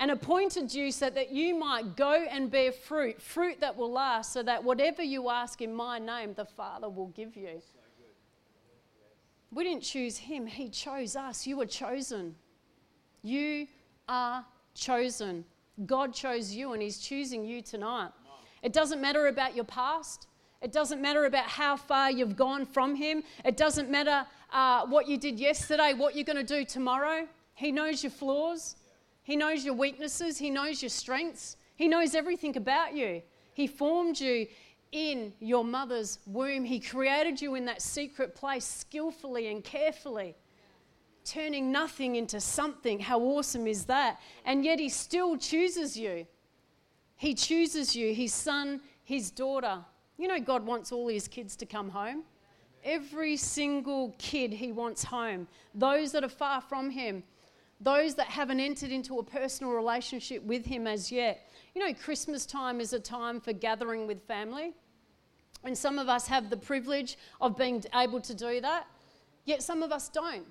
and 0.00 0.10
appointed 0.10 0.74
you 0.74 0.90
so 0.90 1.08
that 1.08 1.30
you 1.30 1.54
might 1.56 1.94
go 1.94 2.26
and 2.28 2.50
bear 2.50 2.72
fruit, 2.72 3.22
fruit 3.22 3.60
that 3.60 3.76
will 3.76 3.92
last, 3.92 4.32
so 4.32 4.42
that 4.42 4.64
whatever 4.64 5.04
you 5.04 5.30
ask 5.30 5.62
in 5.62 5.72
my 5.72 6.00
name, 6.00 6.34
the 6.34 6.44
Father 6.44 6.88
will 6.88 7.12
give 7.14 7.36
you. 7.36 7.62
We 9.52 9.62
didn't 9.62 9.84
choose 9.84 10.18
him, 10.18 10.48
he 10.48 10.68
chose 10.68 11.14
us. 11.14 11.46
You 11.46 11.58
were 11.58 11.66
chosen. 11.66 12.34
You 13.26 13.66
are 14.08 14.46
chosen. 14.74 15.44
God 15.84 16.14
chose 16.14 16.54
you, 16.54 16.74
and 16.74 16.80
he's 16.80 16.98
choosing 16.98 17.44
you 17.44 17.60
tonight. 17.60 18.10
It 18.62 18.72
doesn't 18.72 19.00
matter 19.00 19.26
about 19.26 19.56
your 19.56 19.64
past. 19.64 20.28
It 20.62 20.70
doesn't 20.70 21.02
matter 21.02 21.24
about 21.24 21.46
how 21.46 21.76
far 21.76 22.08
you've 22.08 22.36
gone 22.36 22.64
from 22.64 22.94
Him. 22.94 23.24
It 23.44 23.56
doesn't 23.56 23.90
matter 23.90 24.24
uh, 24.52 24.86
what 24.86 25.08
you 25.08 25.18
did 25.18 25.40
yesterday, 25.40 25.92
what 25.92 26.14
you're 26.14 26.24
going 26.24 26.44
to 26.46 26.54
do 26.58 26.64
tomorrow. 26.64 27.26
He 27.54 27.72
knows 27.72 28.04
your 28.04 28.12
flaws. 28.12 28.76
He 29.24 29.34
knows 29.34 29.64
your 29.64 29.74
weaknesses, 29.74 30.38
He 30.38 30.50
knows 30.50 30.80
your 30.80 30.88
strengths, 30.88 31.56
He 31.74 31.88
knows 31.88 32.14
everything 32.14 32.56
about 32.56 32.94
you. 32.94 33.22
He 33.54 33.66
formed 33.66 34.20
you 34.20 34.46
in 34.92 35.32
your 35.40 35.64
mother's 35.64 36.20
womb. 36.26 36.64
He 36.64 36.78
created 36.78 37.42
you 37.42 37.56
in 37.56 37.64
that 37.64 37.82
secret 37.82 38.36
place 38.36 38.64
skillfully 38.64 39.48
and 39.48 39.64
carefully, 39.64 40.36
turning 41.26 41.72
nothing 41.72 42.16
into 42.16 42.40
something. 42.40 43.00
How 43.00 43.20
awesome 43.20 43.66
is 43.66 43.84
that? 43.86 44.20
And 44.44 44.64
yet 44.64 44.78
He 44.78 44.88
still 44.88 45.36
chooses 45.36 45.96
you. 45.96 46.26
He 47.16 47.34
chooses 47.34 47.94
you, 47.96 48.14
His 48.14 48.32
son, 48.32 48.80
His 49.04 49.30
daughter. 49.30 49.84
You 50.16 50.28
know, 50.28 50.40
God 50.40 50.64
wants 50.64 50.92
all 50.92 51.08
His 51.08 51.28
kids 51.28 51.56
to 51.56 51.66
come 51.66 51.90
home. 51.90 52.22
Every 52.84 53.36
single 53.36 54.14
kid 54.18 54.52
He 54.52 54.72
wants 54.72 55.04
home. 55.04 55.48
Those 55.74 56.12
that 56.12 56.24
are 56.24 56.28
far 56.28 56.60
from 56.60 56.90
Him, 56.90 57.24
those 57.80 58.14
that 58.14 58.28
haven't 58.28 58.60
entered 58.60 58.90
into 58.90 59.18
a 59.18 59.22
personal 59.22 59.72
relationship 59.72 60.42
with 60.44 60.64
Him 60.64 60.86
as 60.86 61.10
yet. 61.12 61.50
You 61.74 61.86
know, 61.86 61.92
Christmas 61.92 62.46
time 62.46 62.80
is 62.80 62.92
a 62.92 63.00
time 63.00 63.40
for 63.40 63.52
gathering 63.52 64.06
with 64.06 64.22
family. 64.22 64.72
And 65.64 65.76
some 65.76 65.98
of 65.98 66.08
us 66.08 66.28
have 66.28 66.48
the 66.48 66.56
privilege 66.56 67.18
of 67.40 67.56
being 67.56 67.82
able 67.94 68.20
to 68.20 68.34
do 68.34 68.60
that, 68.60 68.86
yet 69.44 69.62
some 69.62 69.82
of 69.82 69.90
us 69.90 70.08
don't. 70.08 70.46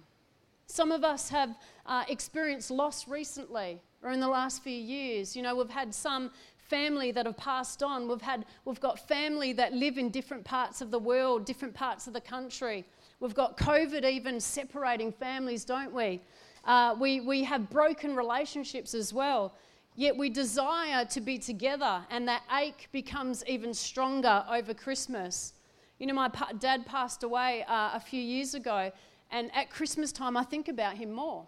Some 0.67 0.91
of 0.91 1.03
us 1.03 1.29
have 1.29 1.55
uh, 1.85 2.03
experienced 2.09 2.71
loss 2.71 3.07
recently 3.07 3.81
or 4.01 4.11
in 4.11 4.19
the 4.19 4.27
last 4.27 4.63
few 4.63 4.77
years. 4.77 5.35
You 5.35 5.43
know, 5.43 5.55
we've 5.55 5.69
had 5.69 5.93
some 5.93 6.31
family 6.57 7.11
that 7.11 7.25
have 7.25 7.37
passed 7.37 7.83
on. 7.83 8.07
We've, 8.07 8.21
had, 8.21 8.45
we've 8.65 8.79
got 8.79 9.07
family 9.07 9.53
that 9.53 9.73
live 9.73 9.97
in 9.97 10.09
different 10.09 10.43
parts 10.43 10.81
of 10.81 10.91
the 10.91 10.99
world, 10.99 11.45
different 11.45 11.73
parts 11.73 12.07
of 12.07 12.13
the 12.13 12.21
country. 12.21 12.85
We've 13.19 13.35
got 13.35 13.57
COVID 13.57 14.03
even 14.03 14.39
separating 14.39 15.11
families, 15.11 15.65
don't 15.65 15.93
we? 15.93 16.21
Uh, 16.65 16.95
we, 16.99 17.21
we 17.21 17.43
have 17.43 17.69
broken 17.69 18.15
relationships 18.15 18.93
as 18.93 19.13
well. 19.13 19.53
Yet 19.95 20.17
we 20.17 20.29
desire 20.29 21.05
to 21.05 21.21
be 21.21 21.37
together, 21.37 22.05
and 22.09 22.27
that 22.27 22.41
ache 22.51 22.89
becomes 22.91 23.45
even 23.47 23.73
stronger 23.73 24.43
over 24.49 24.73
Christmas. 24.73 25.53
You 25.99 26.07
know, 26.07 26.13
my 26.13 26.27
pa- 26.27 26.51
dad 26.59 26.85
passed 26.85 27.23
away 27.23 27.63
uh, 27.63 27.91
a 27.93 27.99
few 28.01 28.21
years 28.21 28.55
ago, 28.55 28.91
and 29.31 29.49
at 29.55 29.69
Christmas 29.69 30.11
time, 30.11 30.37
I 30.37 30.43
think 30.43 30.67
about 30.67 30.95
him 30.95 31.11
more. 31.11 31.47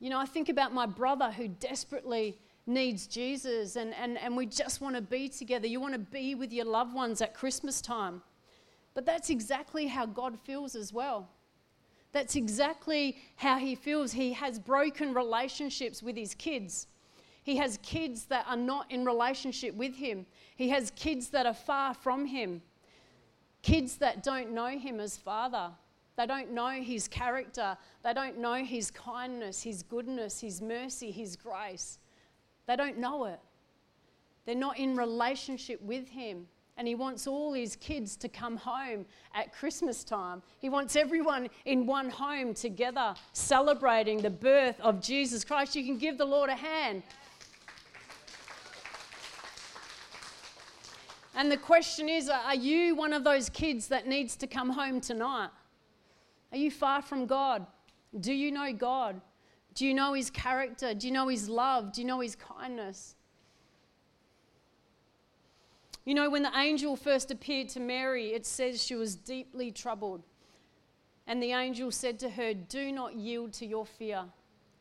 You 0.00 0.10
know, 0.10 0.18
I 0.18 0.26
think 0.26 0.48
about 0.48 0.72
my 0.72 0.86
brother 0.86 1.30
who 1.30 1.48
desperately 1.48 2.38
needs 2.66 3.06
Jesus, 3.06 3.76
and, 3.76 3.94
and, 3.94 4.18
and 4.18 4.36
we 4.36 4.46
just 4.46 4.80
want 4.80 4.94
to 4.94 5.02
be 5.02 5.28
together. 5.28 5.66
You 5.66 5.80
want 5.80 5.94
to 5.94 5.98
be 5.98 6.34
with 6.34 6.52
your 6.52 6.66
loved 6.66 6.94
ones 6.94 7.20
at 7.20 7.34
Christmas 7.34 7.80
time. 7.80 8.22
But 8.94 9.06
that's 9.06 9.30
exactly 9.30 9.86
how 9.86 10.06
God 10.06 10.38
feels 10.44 10.74
as 10.74 10.92
well. 10.92 11.28
That's 12.12 12.36
exactly 12.36 13.16
how 13.36 13.58
he 13.58 13.74
feels. 13.74 14.12
He 14.12 14.32
has 14.32 14.58
broken 14.58 15.14
relationships 15.14 16.02
with 16.02 16.16
his 16.16 16.34
kids. 16.34 16.86
He 17.42 17.56
has 17.56 17.78
kids 17.82 18.26
that 18.26 18.44
are 18.48 18.56
not 18.56 18.90
in 18.90 19.04
relationship 19.04 19.74
with 19.74 19.96
him. 19.96 20.26
He 20.56 20.68
has 20.68 20.90
kids 20.92 21.28
that 21.28 21.46
are 21.46 21.54
far 21.54 21.94
from 21.94 22.26
him. 22.26 22.62
Kids 23.62 23.96
that 23.96 24.22
don't 24.22 24.52
know 24.52 24.78
him 24.78 25.00
as 25.00 25.16
father. 25.16 25.70
They 26.18 26.26
don't 26.26 26.50
know 26.50 26.70
his 26.70 27.06
character. 27.06 27.78
They 28.02 28.12
don't 28.12 28.38
know 28.38 28.56
his 28.56 28.90
kindness, 28.90 29.62
his 29.62 29.84
goodness, 29.84 30.40
his 30.40 30.60
mercy, 30.60 31.12
his 31.12 31.36
grace. 31.36 32.00
They 32.66 32.74
don't 32.74 32.98
know 32.98 33.26
it. 33.26 33.38
They're 34.44 34.56
not 34.56 34.78
in 34.78 34.96
relationship 34.96 35.80
with 35.80 36.08
him 36.08 36.48
and 36.76 36.88
he 36.88 36.96
wants 36.96 37.28
all 37.28 37.52
his 37.52 37.76
kids 37.76 38.16
to 38.16 38.28
come 38.28 38.56
home 38.56 39.06
at 39.34 39.52
Christmas 39.52 40.02
time. 40.02 40.42
He 40.58 40.68
wants 40.68 40.96
everyone 40.96 41.50
in 41.66 41.86
one 41.86 42.10
home 42.10 42.52
together 42.52 43.14
celebrating 43.32 44.20
the 44.20 44.30
birth 44.30 44.80
of 44.80 45.00
Jesus 45.00 45.44
Christ. 45.44 45.76
You 45.76 45.84
can 45.84 45.98
give 45.98 46.18
the 46.18 46.24
Lord 46.24 46.50
a 46.50 46.56
hand. 46.56 47.04
And 51.36 51.50
the 51.50 51.56
question 51.56 52.08
is 52.08 52.28
are 52.28 52.56
you 52.56 52.96
one 52.96 53.12
of 53.12 53.22
those 53.22 53.48
kids 53.48 53.86
that 53.88 54.08
needs 54.08 54.34
to 54.36 54.48
come 54.48 54.70
home 54.70 55.00
tonight? 55.00 55.50
Are 56.52 56.58
you 56.58 56.70
far 56.70 57.02
from 57.02 57.26
God? 57.26 57.66
Do 58.18 58.32
you 58.32 58.50
know 58.50 58.72
God? 58.72 59.20
Do 59.74 59.86
you 59.86 59.94
know 59.94 60.14
his 60.14 60.30
character? 60.30 60.94
Do 60.94 61.06
you 61.06 61.12
know 61.12 61.28
his 61.28 61.48
love? 61.48 61.92
Do 61.92 62.00
you 62.00 62.06
know 62.06 62.20
his 62.20 62.34
kindness? 62.34 63.14
You 66.04 66.14
know, 66.14 66.30
when 66.30 66.42
the 66.42 66.56
angel 66.56 66.96
first 66.96 67.30
appeared 67.30 67.68
to 67.70 67.80
Mary, 67.80 68.28
it 68.28 68.46
says 68.46 68.82
she 68.82 68.94
was 68.94 69.14
deeply 69.14 69.70
troubled. 69.70 70.22
And 71.26 71.42
the 71.42 71.52
angel 71.52 71.90
said 71.90 72.18
to 72.20 72.30
her, 72.30 72.54
Do 72.54 72.90
not 72.90 73.14
yield 73.14 73.52
to 73.54 73.66
your 73.66 73.84
fear. 73.84 74.24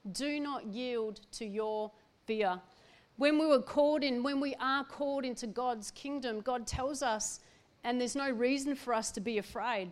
Do 0.09 0.39
not 0.39 0.65
yield 0.67 1.19
to 1.33 1.45
your 1.45 1.91
fear. 2.25 2.61
When 3.17 3.37
we 3.37 3.45
were 3.45 3.61
called 3.61 4.03
in, 4.03 4.23
when 4.23 4.39
we 4.39 4.55
are 4.59 4.85
called 4.85 5.25
into 5.25 5.47
God's 5.47 5.91
kingdom, 5.91 6.39
God 6.39 6.65
tells 6.65 7.03
us, 7.03 7.41
and 7.83 7.99
there's 7.99 8.15
no 8.15 8.29
reason 8.29 8.75
for 8.75 8.93
us 8.93 9.11
to 9.11 9.19
be 9.19 9.37
afraid. 9.37 9.91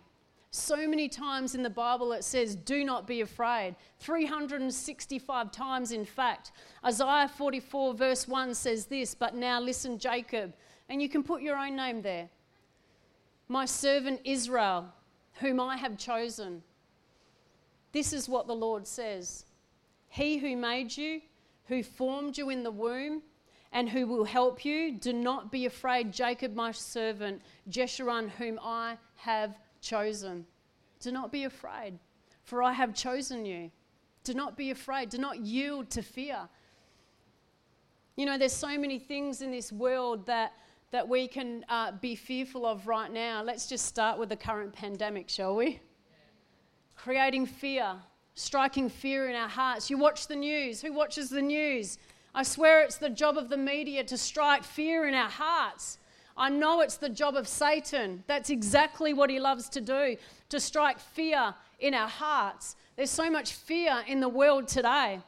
So 0.56 0.88
many 0.88 1.10
times 1.10 1.54
in 1.54 1.64
the 1.64 1.70
Bible 1.70 2.14
it 2.14 2.24
says, 2.24 2.56
Do 2.56 2.86
not 2.86 3.06
be 3.06 3.20
afraid. 3.20 3.76
365 4.00 5.52
times, 5.52 5.92
in 5.92 6.06
fact. 6.06 6.54
Isaiah 6.84 7.28
44, 7.28 7.94
verse 7.94 8.26
1 8.26 8.54
says 8.56 8.86
this, 8.86 9.14
But 9.14 9.36
now 9.36 9.60
listen, 9.60 10.00
Jacob. 10.00 10.54
And 10.88 11.02
you 11.02 11.10
can 11.10 11.24
put 11.24 11.42
your 11.42 11.58
own 11.58 11.76
name 11.76 12.02
there. 12.02 12.30
My 13.50 13.66
servant 13.66 14.22
Israel, 14.24 14.86
whom 15.42 15.60
I 15.60 15.76
have 15.76 15.98
chosen. 15.98 16.64
This 17.92 18.14
is 18.14 18.30
what 18.30 18.48
the 18.48 18.56
Lord 18.56 18.88
says 18.88 19.44
He 20.08 20.38
who 20.38 20.56
made 20.56 20.96
you, 20.96 21.20
who 21.66 21.84
formed 21.84 22.38
you 22.38 22.50
in 22.50 22.64
the 22.64 22.72
womb, 22.72 23.24
and 23.74 23.90
who 23.90 24.08
will 24.08 24.24
help 24.24 24.64
you, 24.64 24.94
do 24.94 25.12
not 25.12 25.52
be 25.52 25.66
afraid, 25.66 26.14
Jacob, 26.14 26.56
my 26.56 26.72
servant, 26.72 27.42
Jeshurun, 27.70 28.30
whom 28.30 28.58
I 28.64 28.98
have 29.18 29.58
chosen. 29.86 30.46
Do 31.00 31.12
not 31.12 31.32
be 31.32 31.46
afraid, 31.46 32.00
for 32.44 32.62
I 32.62 32.74
have 32.74 32.94
chosen 32.94 33.46
you. 33.46 33.72
Do 34.24 34.34
not 34.34 34.58
be 34.58 34.72
afraid. 34.72 35.10
Do 35.10 35.20
not 35.20 35.40
yield 35.40 35.90
to 35.92 36.02
fear. 36.02 36.50
You 38.18 38.26
know, 38.26 38.38
there's 38.38 38.54
so 38.54 38.78
many 38.78 38.98
things 38.98 39.42
in 39.42 39.52
this 39.52 39.72
world 39.72 40.26
that 40.26 40.54
that 40.92 41.10
we 41.10 41.28
can 41.28 41.66
uh, 41.68 41.92
be 42.00 42.16
fearful 42.16 42.66
of 42.66 42.88
right 42.88 43.12
now. 43.12 43.44
Let's 43.44 43.68
just 43.68 43.86
start 43.86 44.18
with 44.18 44.30
the 44.30 44.36
current 44.36 44.72
pandemic, 44.72 45.28
shall 45.28 45.56
we? 45.56 45.82
Creating 46.96 47.46
fear, 47.46 47.96
striking 48.36 48.88
fear 48.88 49.28
in 49.30 49.36
our 49.36 49.50
hearts. 49.50 49.90
You 49.90 49.98
watch 49.98 50.28
the 50.28 50.38
news. 50.38 50.82
Who 50.82 50.94
watches 50.94 51.30
the 51.30 51.42
news? 51.42 51.98
I 52.34 52.44
swear 52.44 52.82
it's 52.82 52.98
the 52.98 53.10
job 53.10 53.38
of 53.38 53.50
the 53.50 53.58
media 53.58 54.04
to 54.06 54.18
strike 54.18 54.64
fear 54.64 55.06
in 55.08 55.14
our 55.14 55.30
hearts. 55.30 55.98
I 56.38 56.50
know 56.50 56.82
it's 56.82 56.98
the 56.98 57.10
job 57.10 57.36
of 57.36 57.48
Satan. 57.48 58.24
That's 58.28 58.50
exactly 58.50 59.14
what 59.14 59.30
he 59.30 59.40
loves 59.40 59.70
to 59.70 59.82
do, 59.82 60.18
to 60.50 60.60
strike 60.60 61.00
fear 61.00 61.56
in 61.80 61.94
our 61.94 62.10
hearts. 62.10 62.76
There's 62.96 63.12
so 63.12 63.30
much 63.30 63.54
fear 63.54 64.04
in 64.08 64.20
the 64.20 64.30
world 64.30 64.68
today. 64.68 65.22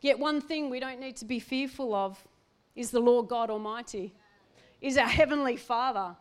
Yet, 0.00 0.18
one 0.18 0.40
thing 0.40 0.70
we 0.70 0.80
don't 0.80 1.00
need 1.00 1.16
to 1.16 1.24
be 1.24 1.40
fearful 1.40 1.94
of 1.94 2.22
is 2.74 2.90
the 2.90 3.00
Lord 3.00 3.28
God 3.28 3.50
Almighty 3.50 4.14
is 4.80 4.96
our 4.96 5.08
Heavenly 5.08 5.56
Father. 5.56 6.16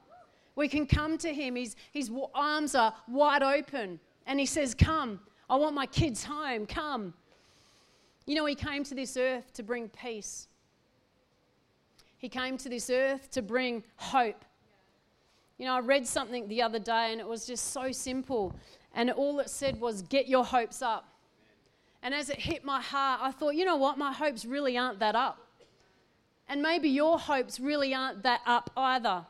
We 0.56 0.68
can 0.68 0.86
come 0.86 1.18
to 1.20 1.34
Him, 1.34 1.56
His, 1.56 1.76
his 1.94 2.12
arms 2.34 2.76
are 2.76 2.94
wide 3.08 3.44
open, 3.44 4.00
and 4.28 4.40
He 4.40 4.46
says, 4.46 4.76
Come, 4.76 5.22
I 5.50 5.56
want 5.56 5.76
my 5.76 5.86
kids 5.86 6.26
home, 6.26 6.66
come. 6.66 7.14
You 8.26 8.36
know, 8.36 8.46
He 8.46 8.56
came 8.56 8.84
to 8.84 8.96
this 8.96 9.16
earth 9.16 9.54
to 9.54 9.64
bring 9.64 9.88
peace, 9.88 10.49
He 12.20 12.28
came 12.28 12.58
to 12.58 12.70
this 12.70 12.90
earth 12.90 13.32
to 13.32 13.42
bring 13.42 13.82
hope. 13.96 14.44
You 15.58 15.66
know, 15.66 15.74
I 15.74 15.80
read 15.80 16.06
something 16.06 16.48
the 16.50 16.62
other 16.62 16.78
day, 16.78 17.12
and 17.12 17.20
it 17.20 17.28
was 17.28 17.48
just 17.48 17.72
so 17.72 17.92
simple. 17.94 18.54
And 18.94 19.10
all 19.10 19.40
it 19.40 19.50
said 19.50 19.80
was, 19.80 20.02
Get 20.04 20.28
your 20.28 20.44
hopes 20.44 20.82
up. 20.82 21.08
And 22.04 22.14
as 22.14 22.30
it 22.30 22.38
hit 22.38 22.66
my 22.66 22.82
heart, 22.82 23.22
I 23.24 23.32
thought, 23.32 23.56
you 23.56 23.66
know 23.66 23.78
what? 23.78 23.98
My 23.98 24.12
hopes 24.12 24.46
really 24.46 24.78
aren't 24.78 25.00
that 25.00 25.16
up. 25.16 25.38
And 26.50 26.62
maybe 26.62 26.90
your 26.90 27.18
hopes 27.18 27.60
really 27.60 27.94
aren't 27.94 28.24
that 28.24 28.42
up 28.46 28.70
either. 28.76 29.26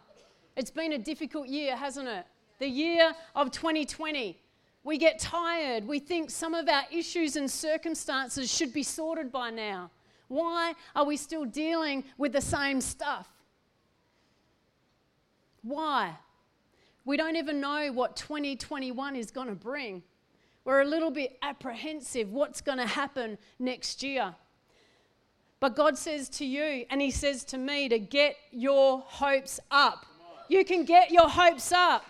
It's 0.55 0.71
been 0.71 0.93
a 0.93 0.97
difficult 0.97 1.47
year, 1.47 1.75
hasn't 1.75 2.07
it? 2.07 2.25
The 2.57 2.67
year 2.67 3.13
of 3.35 3.51
2020. 3.51 4.37
We 4.83 4.97
get 4.97 5.19
tired. 5.19 5.87
We 5.87 5.99
think 5.99 6.31
some 6.31 6.55
of 6.55 6.67
our 6.67 6.83
issues 6.91 7.35
and 7.35 7.49
circumstances 7.49 8.51
should 8.51 8.73
be 8.73 8.83
sorted 8.83 9.31
by 9.31 9.51
now. 9.51 9.91
Why 10.29 10.75
are 10.95 11.03
we 11.03 11.17
still 11.17 11.43
dealing 11.43 12.05
with 12.17 12.31
the 12.31 12.41
same 12.41 12.79
stuff? 12.79 13.27
Why? 15.61 16.15
We 17.03 17.17
don't 17.17 17.35
even 17.35 17.59
know 17.59 17.91
what 17.91 18.15
2021 18.15 19.15
is 19.15 19.31
going 19.31 19.47
to 19.47 19.55
bring. 19.55 20.03
We're 20.63 20.81
a 20.81 20.85
little 20.85 21.11
bit 21.11 21.37
apprehensive 21.41 22.31
what's 22.31 22.61
going 22.61 22.77
to 22.77 22.85
happen 22.85 23.37
next 23.57 24.03
year. 24.03 24.35
But 25.59 25.75
God 25.75 25.97
says 25.97 26.29
to 26.29 26.45
you, 26.45 26.85
and 26.89 27.01
He 27.01 27.11
says 27.11 27.43
to 27.45 27.57
me, 27.57 27.89
to 27.89 27.99
get 27.99 28.35
your 28.51 29.03
hopes 29.05 29.59
up. 29.71 30.05
You 30.47 30.63
can 30.63 30.85
get 30.85 31.11
your 31.11 31.27
hopes 31.27 31.71
up. 31.71 32.05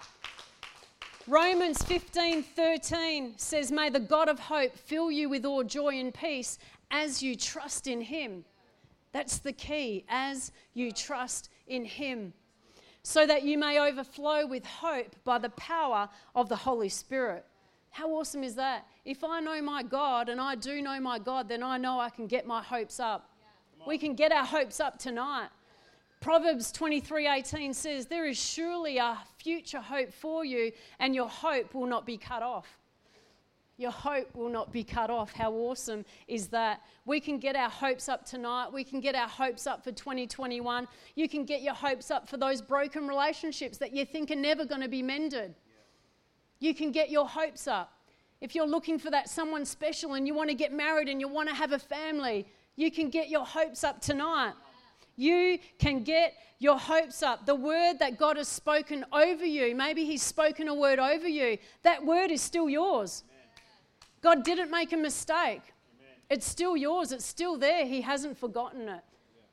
Romans 1.27 1.81
15 1.83 2.43
13 2.43 3.33
says, 3.37 3.71
May 3.71 3.89
the 3.89 3.99
God 3.99 4.29
of 4.29 4.39
hope 4.39 4.75
fill 4.75 5.11
you 5.11 5.29
with 5.29 5.45
all 5.45 5.63
joy 5.63 5.99
and 5.99 6.13
peace 6.13 6.57
as 6.91 7.21
you 7.21 7.35
trust 7.35 7.87
in 7.87 8.01
Him. 8.01 8.45
That's 9.11 9.39
the 9.39 9.53
key, 9.53 10.05
as 10.07 10.51
you 10.73 10.91
trust 10.91 11.49
in 11.67 11.85
Him, 11.85 12.33
so 13.03 13.25
that 13.25 13.43
you 13.43 13.57
may 13.57 13.79
overflow 13.79 14.45
with 14.45 14.65
hope 14.65 15.15
by 15.23 15.37
the 15.37 15.49
power 15.49 16.09
of 16.35 16.49
the 16.49 16.55
Holy 16.55 16.89
Spirit. 16.89 17.45
How 17.91 18.09
awesome 18.11 18.43
is 18.43 18.55
that? 18.55 18.85
If 19.05 19.23
I 19.23 19.39
know 19.39 19.61
my 19.61 19.81
God 19.81 20.29
and 20.29 20.39
I 20.39 20.55
do 20.55 20.81
know 20.81 20.99
my 20.99 21.17
God, 21.17 21.49
then 21.49 21.63
I 21.63 21.77
know 21.77 21.99
I 21.99 22.09
can 22.09 22.27
get 22.27 22.45
my 22.45 22.61
hopes 22.61 22.99
up. 22.99 23.29
We 23.87 23.97
can 23.97 24.13
get 24.13 24.31
our 24.31 24.45
hopes 24.45 24.79
up 24.79 24.99
tonight. 24.99 25.49
Proverbs 26.21 26.71
23:18 26.71 27.73
says, 27.73 28.07
"There 28.07 28.25
is 28.25 28.37
surely 28.37 28.97
a 28.97 29.17
future 29.37 29.79
hope 29.79 30.11
for 30.11 30.43
you, 30.43 30.73
and 30.99 31.15
your 31.15 31.29
hope 31.29 31.73
will 31.73 31.85
not 31.87 32.05
be 32.05 32.17
cut 32.17 32.43
off." 32.43 32.78
Your 33.79 33.91
hope 33.91 34.35
will 34.35 34.49
not 34.49 34.73
be 34.73 34.83
cut 34.83 35.09
off. 35.09 35.31
How 35.31 35.53
awesome 35.53 36.03
is 36.27 36.49
that? 36.49 36.81
We 37.05 37.21
can 37.21 37.39
get 37.39 37.55
our 37.55 37.69
hopes 37.69 38.09
up 38.09 38.25
tonight. 38.25 38.73
We 38.73 38.83
can 38.83 38.99
get 38.99 39.15
our 39.15 39.27
hopes 39.29 39.65
up 39.65 39.85
for 39.85 39.93
2021. 39.93 40.85
You 41.15 41.29
can 41.29 41.45
get 41.45 41.61
your 41.61 41.73
hopes 41.73 42.11
up 42.11 42.27
for 42.27 42.35
those 42.35 42.61
broken 42.61 43.07
relationships 43.07 43.77
that 43.77 43.93
you 43.93 44.03
think 44.03 44.31
are 44.31 44.35
never 44.35 44.65
going 44.65 44.81
to 44.81 44.89
be 44.89 45.01
mended. 45.01 45.55
You 46.59 46.75
can 46.75 46.91
get 46.91 47.09
your 47.09 47.25
hopes 47.25 47.69
up. 47.69 47.93
If 48.41 48.53
you're 48.53 48.67
looking 48.67 48.99
for 48.99 49.11
that 49.11 49.29
someone 49.29 49.63
special 49.63 50.15
and 50.15 50.27
you 50.27 50.33
want 50.33 50.49
to 50.49 50.55
get 50.55 50.73
married 50.73 51.07
and 51.07 51.21
you 51.21 51.29
want 51.29 51.47
to 51.47 51.55
have 51.55 51.71
a 51.71 51.79
family, 51.79 52.45
you 52.75 52.91
can 52.91 53.09
get 53.09 53.29
your 53.29 53.45
hopes 53.45 53.85
up 53.85 54.01
tonight. 54.01 54.55
You 55.15 55.57
can 55.77 56.03
get 56.03 56.33
your 56.59 56.77
hopes 56.77 57.23
up. 57.23 57.45
The 57.45 57.55
word 57.55 57.99
that 57.99 58.17
God 58.17 58.35
has 58.35 58.49
spoken 58.49 59.05
over 59.13 59.45
you, 59.45 59.73
maybe 59.73 60.03
He's 60.03 60.21
spoken 60.21 60.67
a 60.67 60.75
word 60.75 60.99
over 60.99 61.29
you, 61.29 61.57
that 61.83 62.05
word 62.05 62.29
is 62.29 62.41
still 62.41 62.69
yours. 62.69 63.23
God 64.21 64.43
didn't 64.43 64.71
make 64.71 64.93
a 64.93 64.97
mistake. 64.97 65.61
It's 66.29 66.45
still 66.45 66.77
yours, 66.77 67.11
it's 67.11 67.25
still 67.25 67.57
there. 67.57 67.85
He 67.85 68.01
hasn't 68.01 68.37
forgotten 68.37 68.87
it. 68.89 69.01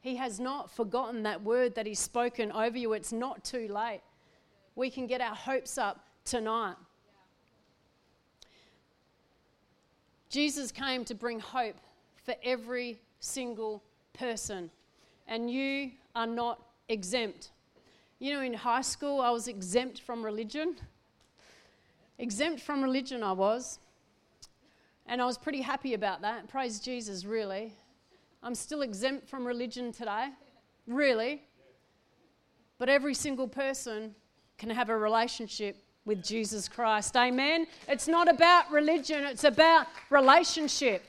He 0.00 0.16
has 0.16 0.38
not 0.38 0.70
forgotten 0.70 1.22
that 1.24 1.42
word 1.42 1.74
that 1.74 1.86
He's 1.86 1.98
spoken 1.98 2.52
over 2.52 2.76
you. 2.76 2.92
It's 2.92 3.12
not 3.12 3.44
too 3.44 3.68
late. 3.68 4.02
We 4.74 4.90
can 4.90 5.06
get 5.06 5.20
our 5.20 5.34
hopes 5.34 5.78
up 5.78 6.04
tonight. 6.24 6.76
Jesus 10.28 10.70
came 10.70 11.04
to 11.06 11.14
bring 11.14 11.40
hope 11.40 11.76
for 12.24 12.34
every 12.44 13.00
single 13.20 13.82
person 14.12 14.70
and 15.28 15.50
you 15.50 15.92
are 16.14 16.26
not 16.26 16.60
exempt. 16.88 17.50
You 18.18 18.34
know, 18.34 18.40
in 18.40 18.54
high 18.54 18.82
school, 18.82 19.20
I 19.20 19.30
was 19.30 19.48
exempt 19.48 20.00
from 20.00 20.24
religion. 20.24 20.76
Exempt 22.18 22.60
from 22.60 22.82
religion, 22.82 23.22
I 23.22 23.32
was. 23.32 23.78
And 25.08 25.22
I 25.22 25.24
was 25.24 25.38
pretty 25.38 25.60
happy 25.60 25.94
about 25.94 26.22
that. 26.22 26.48
Praise 26.48 26.80
Jesus, 26.80 27.24
really. 27.24 27.72
I'm 28.42 28.54
still 28.54 28.82
exempt 28.82 29.28
from 29.28 29.46
religion 29.46 29.92
today, 29.92 30.28
really. 30.86 31.42
But 32.78 32.88
every 32.88 33.14
single 33.14 33.46
person 33.46 34.14
can 34.58 34.68
have 34.70 34.88
a 34.88 34.96
relationship 34.96 35.76
with 36.04 36.22
Jesus 36.22 36.68
Christ. 36.68 37.16
Amen. 37.16 37.66
It's 37.88 38.08
not 38.08 38.28
about 38.28 38.70
religion, 38.70 39.24
it's 39.24 39.44
about 39.44 39.86
relationship. 40.10 41.04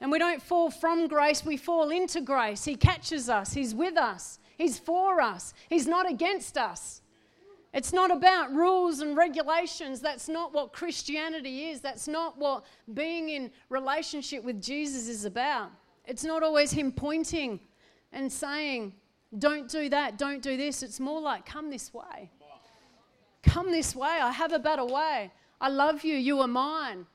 And 0.00 0.10
we 0.10 0.18
don't 0.18 0.42
fall 0.42 0.70
from 0.70 1.06
grace, 1.06 1.44
we 1.44 1.56
fall 1.56 1.90
into 1.90 2.20
grace. 2.20 2.64
He 2.64 2.74
catches 2.74 3.28
us, 3.28 3.52
He's 3.52 3.74
with 3.74 3.96
us, 3.96 4.38
He's 4.56 4.78
for 4.78 5.20
us, 5.20 5.54
He's 5.68 5.86
not 5.86 6.10
against 6.10 6.56
us. 6.56 6.99
It's 7.72 7.92
not 7.92 8.10
about 8.10 8.52
rules 8.52 9.00
and 9.00 9.16
regulations. 9.16 10.00
That's 10.00 10.28
not 10.28 10.52
what 10.52 10.72
Christianity 10.72 11.68
is. 11.68 11.80
That's 11.80 12.08
not 12.08 12.36
what 12.36 12.64
being 12.94 13.28
in 13.28 13.50
relationship 13.68 14.42
with 14.42 14.60
Jesus 14.60 15.06
is 15.08 15.24
about. 15.24 15.70
It's 16.04 16.24
not 16.24 16.42
always 16.42 16.72
Him 16.72 16.90
pointing 16.90 17.60
and 18.12 18.30
saying, 18.32 18.94
don't 19.38 19.68
do 19.68 19.88
that, 19.88 20.18
don't 20.18 20.42
do 20.42 20.56
this. 20.56 20.82
It's 20.82 20.98
more 20.98 21.20
like, 21.20 21.46
come 21.46 21.70
this 21.70 21.94
way. 21.94 22.30
Come 23.42 23.70
this 23.70 23.94
way. 23.94 24.08
I 24.08 24.32
have 24.32 24.52
a 24.52 24.58
better 24.58 24.84
way. 24.84 25.30
I 25.60 25.68
love 25.68 26.04
you. 26.04 26.16
You 26.16 26.40
are 26.40 26.48
mine. 26.48 27.06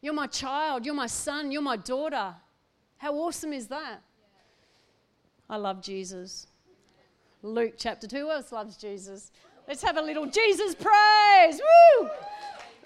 You're 0.00 0.14
my 0.14 0.26
child. 0.26 0.86
You're 0.86 0.94
my 0.94 1.06
son. 1.06 1.52
You're 1.52 1.62
my 1.62 1.76
daughter. 1.76 2.34
How 2.96 3.14
awesome 3.14 3.52
is 3.52 3.66
that? 3.68 4.02
I 5.48 5.56
love 5.56 5.82
Jesus. 5.82 6.46
Luke 7.42 7.74
chapter 7.76 8.06
2. 8.06 8.16
Who 8.16 8.30
else 8.30 8.52
loves 8.52 8.76
Jesus? 8.76 9.32
Let's 9.66 9.82
have 9.82 9.96
a 9.96 10.02
little 10.02 10.26
Jesus 10.26 10.76
praise. 10.76 11.60
Woo! 11.60 12.10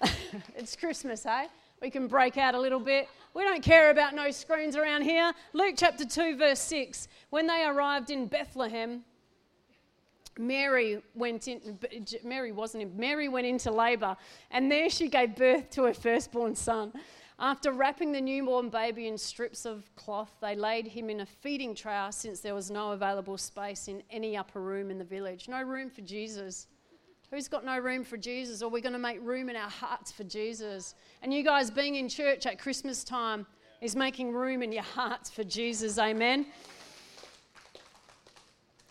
it's 0.55 0.75
Christmas, 0.75 1.23
hey? 1.23 1.45
We 1.81 1.91
can 1.91 2.07
break 2.07 2.37
out 2.37 2.55
a 2.55 2.59
little 2.59 2.79
bit. 2.79 3.07
We 3.35 3.43
don't 3.43 3.61
care 3.61 3.91
about 3.91 4.15
no 4.15 4.31
screens 4.31 4.75
around 4.75 5.03
here. 5.03 5.31
Luke 5.53 5.75
chapter 5.77 6.05
2, 6.05 6.37
verse 6.37 6.59
6. 6.59 7.07
When 7.29 7.45
they 7.45 7.65
arrived 7.65 8.09
in 8.09 8.25
Bethlehem, 8.25 9.03
Mary 10.39 11.03
went 11.13 11.47
in, 11.47 11.77
Mary 12.23 12.51
wasn't 12.51 12.83
in, 12.83 12.97
Mary 12.97 13.27
went 13.27 13.45
into 13.45 13.71
labor, 13.71 14.17
and 14.49 14.71
there 14.71 14.89
she 14.89 15.07
gave 15.07 15.35
birth 15.35 15.69
to 15.71 15.83
her 15.83 15.93
firstborn 15.93 16.55
son. 16.55 16.93
After 17.39 17.71
wrapping 17.71 18.11
the 18.11 18.21
newborn 18.21 18.69
baby 18.69 19.07
in 19.07 19.15
strips 19.17 19.65
of 19.65 19.95
cloth, 19.95 20.31
they 20.41 20.55
laid 20.55 20.87
him 20.87 21.09
in 21.11 21.19
a 21.19 21.25
feeding 21.25 21.75
trough 21.75 22.15
since 22.15 22.39
there 22.39 22.55
was 22.55 22.71
no 22.71 22.93
available 22.93 23.37
space 23.37 23.87
in 23.87 24.01
any 24.09 24.35
upper 24.35 24.59
room 24.59 24.89
in 24.89 24.97
the 24.97 25.03
village. 25.05 25.47
No 25.47 25.61
room 25.61 25.91
for 25.91 26.01
Jesus. 26.01 26.65
Who's 27.29 27.47
got 27.47 27.63
no 27.63 27.77
room 27.77 28.03
for 28.03 28.17
Jesus? 28.17 28.63
Or 28.63 28.65
are 28.65 28.69
we 28.69 28.81
going 28.81 28.93
to 28.93 28.99
make 28.99 29.19
room 29.21 29.49
in 29.49 29.55
our 29.55 29.69
hearts 29.69 30.11
for 30.11 30.23
Jesus? 30.23 30.95
And 31.21 31.31
you 31.31 31.43
guys 31.43 31.69
being 31.69 31.95
in 31.95 32.09
church 32.09 32.47
at 32.47 32.57
Christmas 32.57 33.03
time 33.03 33.45
is 33.81 33.95
making 33.95 34.31
room 34.31 34.63
in 34.63 34.71
your 34.71 34.83
hearts 34.83 35.29
for 35.29 35.43
Jesus. 35.43 35.99
Amen. 35.99 36.47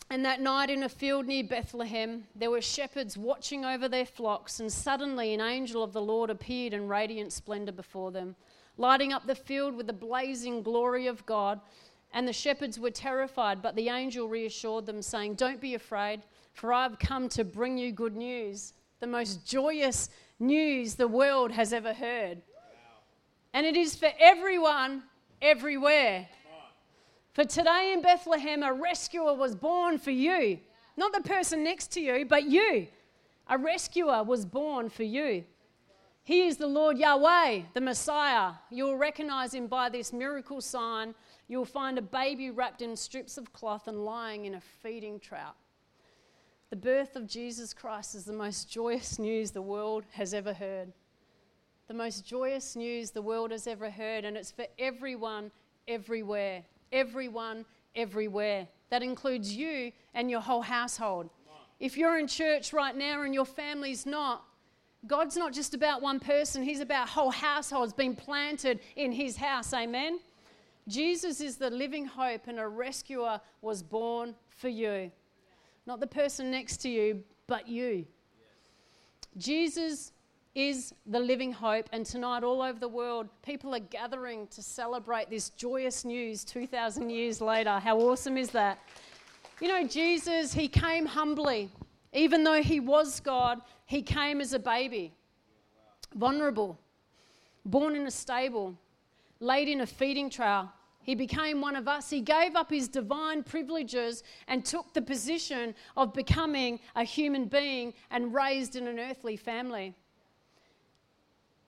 And 0.08 0.24
that 0.24 0.40
night 0.40 0.70
in 0.70 0.84
a 0.84 0.88
field 0.88 1.26
near 1.26 1.42
Bethlehem, 1.42 2.24
there 2.36 2.50
were 2.50 2.60
shepherds 2.60 3.18
watching 3.18 3.64
over 3.64 3.88
their 3.88 4.06
flocks, 4.06 4.60
and 4.60 4.72
suddenly 4.72 5.34
an 5.34 5.40
angel 5.40 5.82
of 5.82 5.92
the 5.92 6.00
Lord 6.00 6.30
appeared 6.30 6.72
in 6.72 6.86
radiant 6.86 7.32
splendor 7.32 7.72
before 7.72 8.12
them, 8.12 8.36
lighting 8.78 9.12
up 9.12 9.26
the 9.26 9.34
field 9.34 9.74
with 9.74 9.88
the 9.88 9.92
blazing 9.92 10.62
glory 10.62 11.08
of 11.08 11.26
God. 11.26 11.60
And 12.12 12.26
the 12.26 12.32
shepherds 12.32 12.78
were 12.78 12.92
terrified, 12.92 13.60
but 13.60 13.74
the 13.74 13.88
angel 13.88 14.28
reassured 14.28 14.86
them, 14.86 15.02
saying, 15.02 15.34
Don't 15.34 15.60
be 15.60 15.74
afraid, 15.74 16.22
for 16.54 16.72
I've 16.72 17.00
come 17.00 17.28
to 17.30 17.44
bring 17.44 17.76
you 17.76 17.90
good 17.90 18.14
news, 18.14 18.74
the 19.00 19.08
most 19.08 19.44
joyous 19.44 20.08
news 20.38 20.94
the 20.94 21.08
world 21.08 21.50
has 21.50 21.72
ever 21.72 21.92
heard. 21.92 22.42
And 23.52 23.66
it 23.66 23.76
is 23.76 23.96
for 23.96 24.10
everyone, 24.20 25.02
everywhere. 25.42 26.28
For 27.36 27.44
today 27.44 27.92
in 27.92 28.00
Bethlehem, 28.00 28.62
a 28.62 28.72
rescuer 28.72 29.34
was 29.34 29.54
born 29.54 29.98
for 29.98 30.10
you. 30.10 30.58
Not 30.96 31.12
the 31.12 31.20
person 31.20 31.62
next 31.62 31.88
to 31.88 32.00
you, 32.00 32.24
but 32.24 32.44
you. 32.44 32.86
A 33.48 33.58
rescuer 33.58 34.22
was 34.24 34.46
born 34.46 34.88
for 34.88 35.02
you. 35.02 35.44
He 36.24 36.46
is 36.46 36.56
the 36.56 36.66
Lord 36.66 36.96
Yahweh, 36.96 37.64
the 37.74 37.80
Messiah. 37.82 38.52
You'll 38.70 38.96
recognize 38.96 39.52
him 39.52 39.66
by 39.66 39.90
this 39.90 40.14
miracle 40.14 40.62
sign. 40.62 41.14
You'll 41.46 41.66
find 41.66 41.98
a 41.98 42.02
baby 42.02 42.50
wrapped 42.50 42.80
in 42.80 42.96
strips 42.96 43.36
of 43.36 43.52
cloth 43.52 43.86
and 43.86 44.02
lying 44.02 44.46
in 44.46 44.54
a 44.54 44.60
feeding 44.82 45.20
trough. 45.20 45.56
The 46.70 46.76
birth 46.76 47.16
of 47.16 47.26
Jesus 47.26 47.74
Christ 47.74 48.14
is 48.14 48.24
the 48.24 48.32
most 48.32 48.70
joyous 48.70 49.18
news 49.18 49.50
the 49.50 49.60
world 49.60 50.04
has 50.12 50.32
ever 50.32 50.54
heard. 50.54 50.90
The 51.86 51.92
most 51.92 52.24
joyous 52.24 52.76
news 52.76 53.10
the 53.10 53.20
world 53.20 53.50
has 53.50 53.66
ever 53.66 53.90
heard, 53.90 54.24
and 54.24 54.38
it's 54.38 54.52
for 54.52 54.64
everyone, 54.78 55.50
everywhere 55.86 56.64
everyone, 56.92 57.64
everywhere. 57.94 58.68
That 58.90 59.02
includes 59.02 59.52
you 59.52 59.92
and 60.14 60.30
your 60.30 60.40
whole 60.40 60.62
household. 60.62 61.30
If 61.78 61.96
you're 61.96 62.18
in 62.18 62.26
church 62.26 62.72
right 62.72 62.96
now 62.96 63.22
and 63.22 63.34
your 63.34 63.44
family's 63.44 64.06
not, 64.06 64.44
God's 65.06 65.36
not 65.36 65.52
just 65.52 65.74
about 65.74 66.02
one 66.02 66.20
person, 66.20 66.62
He's 66.62 66.80
about 66.80 67.08
whole 67.08 67.30
households 67.30 67.92
being 67.92 68.16
planted 68.16 68.80
in 68.96 69.12
His 69.12 69.36
house. 69.36 69.72
Amen? 69.72 70.18
Jesus 70.88 71.40
is 71.40 71.56
the 71.56 71.70
living 71.70 72.06
hope, 72.06 72.46
and 72.46 72.58
a 72.58 72.66
rescuer 72.66 73.40
was 73.60 73.82
born 73.82 74.34
for 74.48 74.68
you. 74.68 75.10
Not 75.84 76.00
the 76.00 76.06
person 76.06 76.50
next 76.50 76.78
to 76.78 76.88
you, 76.88 77.24
but 77.46 77.68
you. 77.68 78.06
Jesus 79.36 80.12
is 80.56 80.94
the 81.06 81.20
living 81.20 81.52
hope. 81.52 81.86
And 81.92 82.04
tonight, 82.04 82.42
all 82.42 82.62
over 82.62 82.78
the 82.78 82.88
world, 82.88 83.28
people 83.42 83.74
are 83.74 83.78
gathering 83.78 84.46
to 84.48 84.62
celebrate 84.62 85.28
this 85.28 85.50
joyous 85.50 86.04
news 86.04 86.44
2,000 86.44 87.10
years 87.10 87.42
later. 87.42 87.78
How 87.78 87.98
awesome 87.98 88.38
is 88.38 88.48
that? 88.50 88.78
You 89.60 89.68
know, 89.68 89.86
Jesus, 89.86 90.54
he 90.54 90.66
came 90.66 91.04
humbly. 91.04 91.70
Even 92.14 92.42
though 92.42 92.62
he 92.62 92.80
was 92.80 93.20
God, 93.20 93.60
he 93.84 94.00
came 94.00 94.40
as 94.40 94.54
a 94.54 94.58
baby, 94.58 95.12
vulnerable, 96.14 96.78
born 97.66 97.94
in 97.94 98.06
a 98.06 98.10
stable, 98.10 98.74
laid 99.40 99.68
in 99.68 99.82
a 99.82 99.86
feeding 99.86 100.30
trough. 100.30 100.70
He 101.02 101.14
became 101.14 101.60
one 101.60 101.76
of 101.76 101.86
us. 101.86 102.08
He 102.08 102.22
gave 102.22 102.56
up 102.56 102.70
his 102.70 102.88
divine 102.88 103.42
privileges 103.42 104.22
and 104.48 104.64
took 104.64 104.94
the 104.94 105.02
position 105.02 105.74
of 105.98 106.14
becoming 106.14 106.80
a 106.94 107.04
human 107.04 107.44
being 107.44 107.92
and 108.10 108.32
raised 108.32 108.74
in 108.74 108.86
an 108.86 108.98
earthly 108.98 109.36
family. 109.36 109.94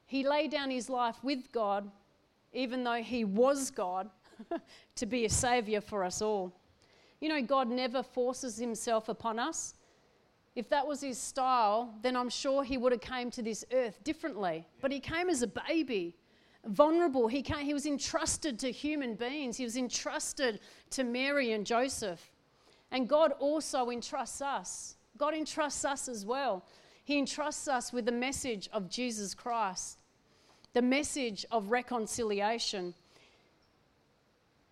He 0.09 0.27
laid 0.27 0.51
down 0.51 0.71
his 0.71 0.89
life 0.89 1.23
with 1.23 1.53
God, 1.53 1.89
even 2.55 2.83
though 2.83 3.03
he 3.03 3.25
was 3.25 3.71
God, 3.71 4.09
to 4.97 5.07
be 5.07 5.27
a 5.27 5.31
savior 5.31 5.83
for 5.83 6.03
us 6.03 6.23
all. 6.23 6.51
You 7.21 7.29
know, 7.29 7.43
God 7.43 7.69
never 7.69 8.03
forces 8.03 8.57
himself 8.57 9.11
upon 9.11 9.39
us. 9.39 9.75
If 10.57 10.71
that 10.71 10.87
was 10.87 11.03
his 11.03 11.19
style, 11.19 11.95
then 12.01 12.17
I'm 12.17 12.31
sure 12.31 12.65
he 12.65 12.79
would 12.79 12.93
have 12.93 13.03
came 13.03 13.31
to 13.33 13.43
this 13.43 13.67
earth 13.71 14.03
differently. 14.03 14.67
But 14.81 14.93
he 14.93 14.99
came 14.99 15.29
as 15.29 15.43
a 15.43 15.47
baby, 15.47 16.17
vulnerable. 16.65 17.29
He, 17.29 17.43
came, 17.43 17.67
he 17.67 17.75
was 17.75 17.85
entrusted 17.85 18.59
to 18.61 18.73
human 18.73 19.15
beings. 19.15 19.59
He 19.59 19.65
was 19.65 19.77
entrusted 19.77 20.61
to 20.91 21.05
Mary 21.05 21.53
and 21.53 21.67
Joseph. 21.67 22.31
And 22.93 23.07
God 23.07 23.33
also 23.41 23.91
entrusts 23.91 24.41
us. 24.41 24.97
God 25.19 25.35
entrusts 25.35 25.85
us 25.85 26.09
as 26.09 26.25
well. 26.25 26.65
He 27.05 27.19
entrusts 27.19 27.69
us 27.69 27.93
with 27.93 28.07
the 28.07 28.13
message 28.13 28.71
of 28.73 28.89
Jesus 28.89 29.35
Christ 29.35 29.98
the 30.73 30.83
message 30.83 31.47
of 31.51 31.71
reconciliation. 31.71 32.95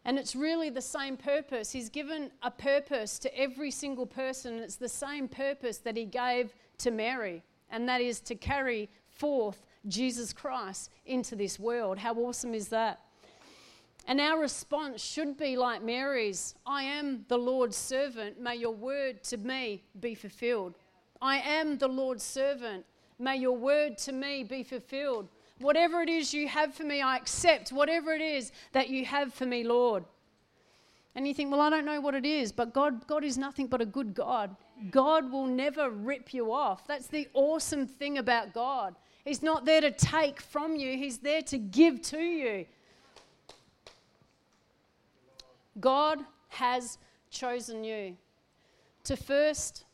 And 0.04 0.18
it's 0.18 0.36
really 0.36 0.70
the 0.70 0.80
same 0.80 1.16
purpose. 1.16 1.72
He's 1.72 1.88
given 1.88 2.30
a 2.42 2.50
purpose 2.50 3.18
to 3.20 3.38
every 3.38 3.70
single 3.70 4.06
person, 4.06 4.58
it's 4.58 4.76
the 4.76 4.88
same 4.88 5.28
purpose 5.28 5.78
that 5.78 5.96
he 5.96 6.04
gave 6.04 6.54
to 6.78 6.90
Mary, 6.90 7.42
and 7.70 7.88
that 7.88 8.00
is 8.00 8.20
to 8.20 8.34
carry 8.34 8.88
forth 9.08 9.66
Jesus 9.88 10.32
Christ 10.32 10.90
into 11.06 11.34
this 11.34 11.58
world. 11.58 11.98
How 11.98 12.14
awesome 12.14 12.54
is 12.54 12.68
that? 12.68 13.00
And 14.08 14.20
our 14.20 14.38
response 14.38 15.02
should 15.02 15.36
be 15.36 15.56
like 15.56 15.82
Mary's 15.82 16.54
I 16.64 16.84
am 16.84 17.24
the 17.28 17.38
Lord's 17.38 17.76
servant. 17.76 18.40
May 18.40 18.56
your 18.56 18.74
word 18.74 19.24
to 19.24 19.36
me 19.36 19.82
be 19.98 20.14
fulfilled. 20.14 20.74
I 21.20 21.38
am 21.38 21.78
the 21.78 21.88
Lord's 21.88 22.22
servant. 22.22 22.84
May 23.18 23.36
your 23.36 23.56
word 23.56 23.98
to 23.98 24.12
me 24.12 24.44
be 24.44 24.62
fulfilled. 24.62 25.28
Whatever 25.58 26.02
it 26.02 26.08
is 26.08 26.34
you 26.34 26.48
have 26.48 26.74
for 26.74 26.84
me, 26.84 27.00
I 27.00 27.16
accept. 27.16 27.70
Whatever 27.70 28.12
it 28.12 28.20
is 28.20 28.52
that 28.72 28.88
you 28.88 29.04
have 29.04 29.32
for 29.32 29.46
me, 29.46 29.64
Lord. 29.64 30.04
And 31.14 31.26
you 31.26 31.32
think, 31.32 31.50
well, 31.50 31.62
I 31.62 31.70
don't 31.70 31.86
know 31.86 32.00
what 32.00 32.14
it 32.14 32.26
is, 32.26 32.52
but 32.52 32.74
God, 32.74 33.06
God 33.06 33.24
is 33.24 33.38
nothing 33.38 33.68
but 33.68 33.80
a 33.80 33.86
good 33.86 34.14
God. 34.14 34.54
God 34.90 35.32
will 35.32 35.46
never 35.46 35.88
rip 35.88 36.34
you 36.34 36.52
off. 36.52 36.86
That's 36.86 37.06
the 37.06 37.26
awesome 37.32 37.86
thing 37.86 38.18
about 38.18 38.52
God. 38.52 38.94
He's 39.24 39.42
not 39.42 39.64
there 39.64 39.80
to 39.80 39.90
take 39.90 40.40
from 40.42 40.76
you, 40.76 40.96
He's 40.96 41.18
there 41.18 41.42
to 41.42 41.58
give 41.58 42.02
to 42.02 42.18
you. 42.18 42.66
God 45.80 46.20
has 46.48 46.98
chosen 47.30 47.82
you 47.82 48.16
to 49.04 49.16
first 49.16 49.84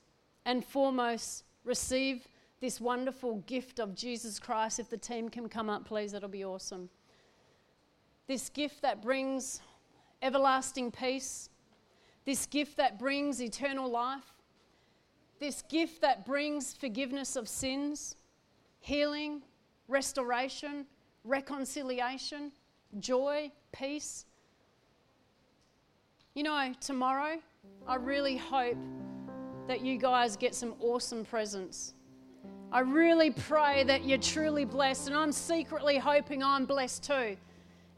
and 0.44 0.64
foremost 0.64 1.44
receive 1.64 2.26
this 2.62 2.80
wonderful 2.80 3.38
gift 3.48 3.80
of 3.80 3.92
Jesus 3.92 4.38
Christ. 4.38 4.78
If 4.78 4.88
the 4.88 4.96
team 4.96 5.28
can 5.28 5.48
come 5.48 5.68
up, 5.68 5.84
please, 5.84 6.12
that'll 6.12 6.28
be 6.28 6.44
awesome. 6.44 6.88
This 8.28 8.48
gift 8.48 8.82
that 8.82 9.02
brings 9.02 9.60
everlasting 10.22 10.92
peace, 10.92 11.50
this 12.24 12.46
gift 12.46 12.76
that 12.76 13.00
brings 13.00 13.42
eternal 13.42 13.90
life, 13.90 14.32
this 15.40 15.62
gift 15.62 16.00
that 16.02 16.24
brings 16.24 16.72
forgiveness 16.72 17.34
of 17.34 17.48
sins, 17.48 18.14
healing, 18.78 19.42
restoration, 19.88 20.86
reconciliation, 21.24 22.52
joy, 23.00 23.50
peace. 23.72 24.24
You 26.34 26.44
know, 26.44 26.72
tomorrow, 26.80 27.40
I 27.88 27.96
really 27.96 28.36
hope 28.36 28.78
that 29.66 29.84
you 29.84 29.98
guys 29.98 30.36
get 30.36 30.54
some 30.54 30.74
awesome 30.80 31.24
presents. 31.24 31.94
I 32.72 32.80
really 32.80 33.30
pray 33.30 33.84
that 33.84 34.06
you're 34.06 34.16
truly 34.16 34.64
blessed, 34.64 35.08
and 35.08 35.14
I'm 35.14 35.30
secretly 35.30 35.98
hoping 35.98 36.42
I'm 36.42 36.64
blessed 36.64 37.04
too. 37.04 37.36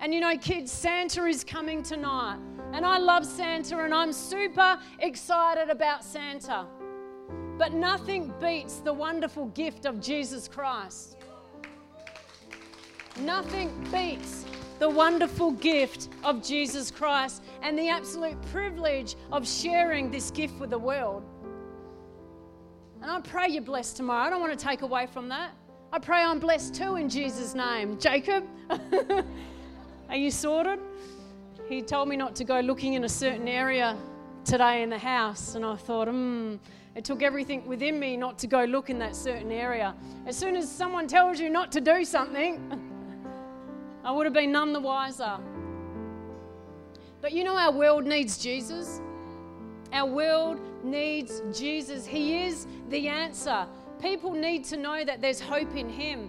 And 0.01 0.13
you 0.13 0.19
know, 0.19 0.37
kids, 0.37 0.73
Santa 0.73 1.27
is 1.27 1.45
coming 1.45 1.81
tonight, 1.81 2.41
and 2.73 2.85
I 2.85 2.99
love 2.99 3.25
Santa, 3.25 3.85
and 3.85 3.95
I'm 3.95 4.13
super 4.13 4.77
excited 4.99 5.71
about 5.71 6.03
Santa. 6.03 6.67
But 7.57 7.73
nothing 7.73 8.35
beats 8.41 8.79
the 8.81 8.93
wonderful 8.93 9.47
gift 9.47 9.87
of 9.87 10.01
Jesus 10.01 10.49
Christ. 10.49 11.19
Nothing 13.21 13.71
beats 13.93 14.45
the 14.81 14.91
wonderful 14.91 15.53
gift 15.53 16.09
of 16.25 16.43
Jesus 16.43 16.91
Christ 16.91 17.45
and 17.63 17.79
the 17.79 17.91
absolute 17.91 18.43
privilege 18.51 19.15
of 19.31 19.47
sharing 19.47 20.11
this 20.11 20.33
gift 20.33 20.59
with 20.59 20.71
the 20.71 20.79
world. 20.79 21.23
And 23.05 23.13
I 23.13 23.21
pray 23.21 23.49
you're 23.49 23.61
blessed 23.61 23.99
tomorrow. 23.99 24.27
I 24.27 24.31
don't 24.31 24.41
want 24.41 24.59
to 24.59 24.65
take 24.65 24.81
away 24.81 25.07
from 25.07 25.29
that. 25.29 25.51
I 25.93 25.99
pray 25.99 26.23
I'm 26.23 26.39
blessed 26.39 26.75
too 26.75 26.97
in 26.97 27.11
Jesus' 27.11 27.55
name. 27.55 27.99
Jacob, 27.99 28.47
are 30.09 30.17
you 30.17 30.31
sorted? 30.31 30.79
He 31.69 31.83
told 31.83 32.09
me 32.09 32.17
not 32.17 32.35
to 32.37 32.45
go 32.45 32.61
looking 32.61 32.95
in 32.95 33.05
a 33.05 33.09
certain 33.11 33.47
area 33.47 33.95
today 34.47 34.83
in 34.83 34.89
the 34.89 34.97
house, 34.97 35.55
and 35.55 35.67
I 35.67 35.77
thought, 35.77 36.09
hmm, 36.09 36.55
it 36.95 37.05
took 37.05 37.23
everything 37.23 37.67
within 37.67 38.01
me 38.01 38.17
not 38.17 38.39
to 38.39 38.47
go 38.47 38.65
look 38.65 38.89
in 38.89 38.99
that 39.01 39.15
certain 39.15 39.53
area. 39.53 39.95
As 40.25 40.35
soon 40.35 40.57
as 40.57 40.73
someone 40.73 41.07
tells 41.07 41.39
you 41.39 41.51
not 41.51 41.71
to 41.73 41.83
do 41.83 42.07
something, 42.07 42.59
I 44.03 44.13
would 44.13 44.25
have 44.25 44.33
been 44.33 44.51
none 44.51 44.73
the 44.73 44.81
wiser. 44.81 45.37
But 47.21 47.33
you 47.33 47.45
know, 47.45 47.59
our 47.59 47.71
world 47.71 48.07
needs 48.07 48.39
Jesus. 48.39 49.03
Our 49.95 50.07
world 50.07 50.61
needs 50.83 51.41
Jesus. 51.57 52.05
He 52.05 52.45
is 52.47 52.67
the 52.91 53.07
answer. 53.07 53.65
People 54.03 54.33
need 54.33 54.65
to 54.65 54.77
know 54.77 55.05
that 55.05 55.21
there's 55.23 55.41
hope 55.41 55.77
in 55.77 55.89
Him. 55.89 56.29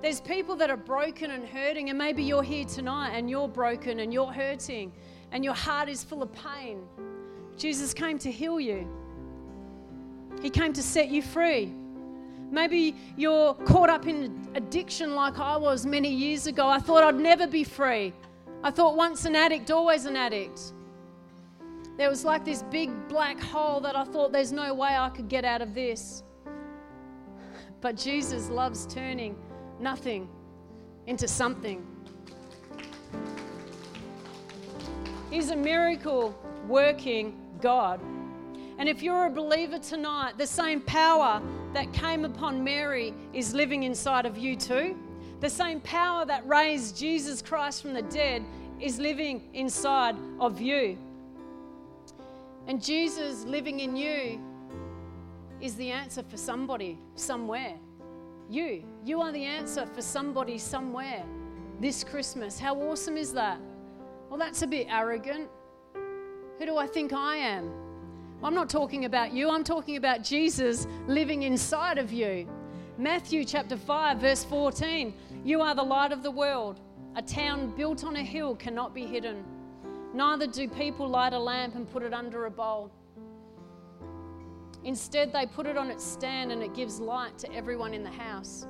There's 0.00 0.20
people 0.20 0.54
that 0.56 0.70
are 0.70 0.76
broken 0.76 1.32
and 1.32 1.44
hurting, 1.44 1.90
and 1.90 1.98
maybe 1.98 2.22
you're 2.22 2.44
here 2.44 2.64
tonight 2.64 3.10
and 3.10 3.28
you're 3.28 3.48
broken 3.48 3.98
and 3.98 4.12
you're 4.12 4.32
hurting 4.32 4.92
and 5.32 5.44
your 5.44 5.54
heart 5.54 5.88
is 5.88 6.04
full 6.04 6.22
of 6.22 6.32
pain. 6.32 6.82
Jesus 7.56 7.92
came 7.92 8.16
to 8.20 8.30
heal 8.30 8.60
you, 8.60 8.88
He 10.40 10.48
came 10.48 10.72
to 10.72 10.82
set 10.82 11.08
you 11.08 11.20
free. 11.20 11.74
Maybe 12.52 12.96
you're 13.16 13.54
caught 13.54 13.90
up 13.90 14.06
in 14.06 14.48
addiction 14.54 15.14
like 15.14 15.38
I 15.38 15.56
was 15.56 15.84
many 15.84 16.12
years 16.12 16.46
ago. 16.46 16.68
I 16.68 16.78
thought 16.78 17.02
I'd 17.02 17.20
never 17.20 17.46
be 17.46 17.64
free. 17.64 18.12
I 18.62 18.70
thought 18.70 18.96
once 18.96 19.24
an 19.24 19.36
addict, 19.36 19.70
always 19.70 20.04
an 20.04 20.16
addict. 20.16 20.72
There 22.00 22.08
was 22.08 22.24
like 22.24 22.46
this 22.46 22.62
big 22.62 22.90
black 23.10 23.38
hole 23.38 23.78
that 23.80 23.94
I 23.94 24.04
thought 24.04 24.32
there's 24.32 24.52
no 24.52 24.72
way 24.72 24.96
I 24.96 25.10
could 25.10 25.28
get 25.28 25.44
out 25.44 25.60
of 25.60 25.74
this. 25.74 26.22
But 27.82 27.94
Jesus 27.94 28.48
loves 28.48 28.86
turning 28.86 29.36
nothing 29.78 30.26
into 31.06 31.28
something. 31.28 31.86
He's 35.30 35.50
a 35.50 35.56
miracle 35.56 36.34
working 36.66 37.38
God. 37.60 38.00
And 38.78 38.88
if 38.88 39.02
you're 39.02 39.26
a 39.26 39.30
believer 39.30 39.78
tonight, 39.78 40.38
the 40.38 40.46
same 40.46 40.80
power 40.80 41.42
that 41.74 41.92
came 41.92 42.24
upon 42.24 42.64
Mary 42.64 43.12
is 43.34 43.52
living 43.52 43.82
inside 43.82 44.24
of 44.24 44.38
you 44.38 44.56
too. 44.56 44.96
The 45.40 45.50
same 45.50 45.82
power 45.82 46.24
that 46.24 46.48
raised 46.48 46.96
Jesus 46.96 47.42
Christ 47.42 47.82
from 47.82 47.92
the 47.92 48.04
dead 48.04 48.42
is 48.80 48.98
living 48.98 49.50
inside 49.52 50.16
of 50.40 50.62
you. 50.62 50.96
And 52.70 52.80
Jesus 52.80 53.44
living 53.46 53.80
in 53.80 53.96
you 53.96 54.40
is 55.60 55.74
the 55.74 55.90
answer 55.90 56.22
for 56.22 56.36
somebody 56.36 57.00
somewhere. 57.16 57.74
You. 58.48 58.84
You 59.04 59.20
are 59.22 59.32
the 59.32 59.42
answer 59.42 59.86
for 59.86 60.00
somebody 60.00 60.56
somewhere 60.56 61.24
this 61.80 62.04
Christmas. 62.04 62.60
How 62.60 62.80
awesome 62.80 63.16
is 63.16 63.32
that? 63.32 63.58
Well, 64.28 64.38
that's 64.38 64.62
a 64.62 64.68
bit 64.68 64.86
arrogant. 64.88 65.48
Who 66.60 66.64
do 66.64 66.76
I 66.76 66.86
think 66.86 67.12
I 67.12 67.38
am? 67.38 67.72
I'm 68.40 68.54
not 68.54 68.70
talking 68.70 69.04
about 69.04 69.32
you, 69.32 69.50
I'm 69.50 69.64
talking 69.64 69.96
about 69.96 70.22
Jesus 70.22 70.86
living 71.08 71.42
inside 71.42 71.98
of 71.98 72.12
you. 72.12 72.48
Matthew 72.98 73.44
chapter 73.44 73.76
5, 73.76 74.18
verse 74.18 74.44
14 74.44 75.12
You 75.42 75.60
are 75.60 75.74
the 75.74 75.82
light 75.82 76.12
of 76.12 76.22
the 76.22 76.30
world. 76.30 76.78
A 77.16 77.22
town 77.22 77.74
built 77.76 78.04
on 78.04 78.14
a 78.14 78.22
hill 78.22 78.54
cannot 78.54 78.94
be 78.94 79.06
hidden. 79.06 79.44
Neither 80.12 80.46
do 80.46 80.68
people 80.68 81.08
light 81.08 81.32
a 81.32 81.38
lamp 81.38 81.74
and 81.76 81.90
put 81.90 82.02
it 82.02 82.12
under 82.12 82.46
a 82.46 82.50
bowl. 82.50 82.90
Instead, 84.84 85.32
they 85.32 85.46
put 85.46 85.66
it 85.66 85.76
on 85.76 85.90
its 85.90 86.04
stand 86.04 86.50
and 86.50 86.62
it 86.62 86.74
gives 86.74 87.00
light 87.00 87.38
to 87.38 87.52
everyone 87.52 87.94
in 87.94 88.02
the 88.02 88.10
house. 88.10 88.66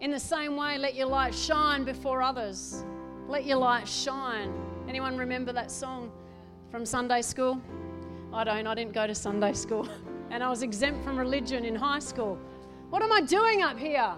In 0.00 0.10
the 0.10 0.20
same 0.20 0.56
way, 0.56 0.78
let 0.78 0.94
your 0.94 1.06
light 1.06 1.34
shine 1.34 1.84
before 1.84 2.22
others. 2.22 2.84
Let 3.28 3.46
your 3.46 3.58
light 3.58 3.86
shine. 3.86 4.52
Anyone 4.88 5.16
remember 5.16 5.52
that 5.52 5.70
song 5.70 6.10
from 6.70 6.84
Sunday 6.84 7.22
school? 7.22 7.62
I 8.32 8.44
don't, 8.44 8.66
I 8.66 8.74
didn't 8.74 8.92
go 8.92 9.06
to 9.06 9.14
Sunday 9.14 9.52
school. 9.52 9.88
And 10.30 10.42
I 10.42 10.48
was 10.48 10.62
exempt 10.62 11.04
from 11.04 11.18
religion 11.18 11.66
in 11.66 11.74
high 11.74 11.98
school. 11.98 12.38
What 12.88 13.02
am 13.02 13.12
I 13.12 13.20
doing 13.20 13.60
up 13.60 13.78
here? 13.78 14.14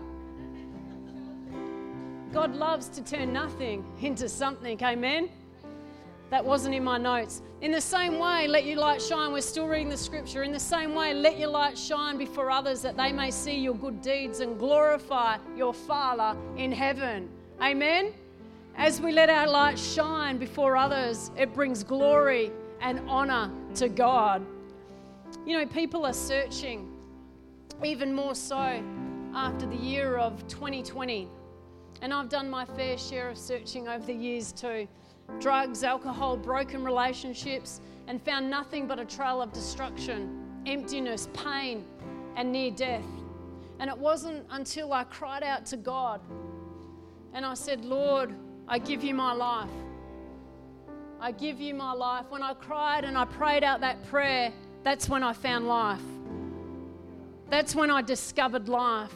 God 2.32 2.54
loves 2.54 2.88
to 2.90 3.02
turn 3.02 3.32
nothing 3.32 3.84
into 4.00 4.28
something. 4.28 4.80
Amen. 4.80 5.28
That 6.34 6.44
wasn't 6.44 6.74
in 6.74 6.82
my 6.82 6.98
notes. 6.98 7.42
In 7.60 7.70
the 7.70 7.80
same 7.80 8.18
way, 8.18 8.48
let 8.48 8.66
your 8.66 8.78
light 8.78 9.00
shine. 9.00 9.30
We're 9.30 9.40
still 9.40 9.68
reading 9.68 9.88
the 9.88 9.96
scripture. 9.96 10.42
In 10.42 10.50
the 10.50 10.58
same 10.58 10.92
way, 10.92 11.14
let 11.14 11.38
your 11.38 11.50
light 11.50 11.78
shine 11.78 12.18
before 12.18 12.50
others 12.50 12.82
that 12.82 12.96
they 12.96 13.12
may 13.12 13.30
see 13.30 13.56
your 13.56 13.76
good 13.76 14.02
deeds 14.02 14.40
and 14.40 14.58
glorify 14.58 15.38
your 15.56 15.72
Father 15.72 16.36
in 16.56 16.72
heaven. 16.72 17.28
Amen. 17.62 18.12
As 18.76 19.00
we 19.00 19.12
let 19.12 19.30
our 19.30 19.46
light 19.46 19.78
shine 19.78 20.36
before 20.36 20.76
others, 20.76 21.30
it 21.36 21.54
brings 21.54 21.84
glory 21.84 22.50
and 22.80 22.98
honor 23.08 23.48
to 23.76 23.88
God. 23.88 24.44
You 25.46 25.56
know, 25.60 25.66
people 25.66 26.04
are 26.04 26.12
searching 26.12 26.90
even 27.84 28.12
more 28.12 28.34
so 28.34 28.82
after 29.36 29.66
the 29.66 29.76
year 29.76 30.16
of 30.16 30.44
2020. 30.48 31.28
And 32.02 32.12
I've 32.12 32.28
done 32.28 32.50
my 32.50 32.64
fair 32.64 32.98
share 32.98 33.28
of 33.28 33.38
searching 33.38 33.86
over 33.86 34.04
the 34.04 34.12
years 34.12 34.50
too 34.50 34.88
drugs, 35.40 35.84
alcohol, 35.84 36.36
broken 36.36 36.84
relationships, 36.84 37.80
and 38.06 38.22
found 38.22 38.48
nothing 38.48 38.86
but 38.86 38.98
a 38.98 39.04
trail 39.04 39.40
of 39.42 39.52
destruction, 39.52 40.62
emptiness, 40.66 41.28
pain, 41.32 41.84
and 42.36 42.50
near 42.52 42.70
death. 42.70 43.04
And 43.78 43.90
it 43.90 43.96
wasn't 43.96 44.46
until 44.50 44.92
I 44.92 45.04
cried 45.04 45.42
out 45.42 45.66
to 45.66 45.76
God 45.76 46.20
and 47.32 47.44
I 47.44 47.54
said, 47.54 47.84
Lord, 47.84 48.34
I 48.68 48.78
give 48.78 49.02
you 49.02 49.14
my 49.14 49.32
life. 49.32 49.70
I 51.20 51.32
give 51.32 51.60
you 51.60 51.74
my 51.74 51.92
life. 51.92 52.26
When 52.28 52.42
I 52.42 52.54
cried 52.54 53.04
and 53.04 53.18
I 53.18 53.24
prayed 53.24 53.64
out 53.64 53.80
that 53.80 54.02
prayer, 54.04 54.52
that's 54.82 55.08
when 55.08 55.22
I 55.22 55.32
found 55.32 55.66
life. 55.66 56.02
That's 57.50 57.74
when 57.74 57.90
I 57.90 58.02
discovered 58.02 58.68
life 58.68 59.12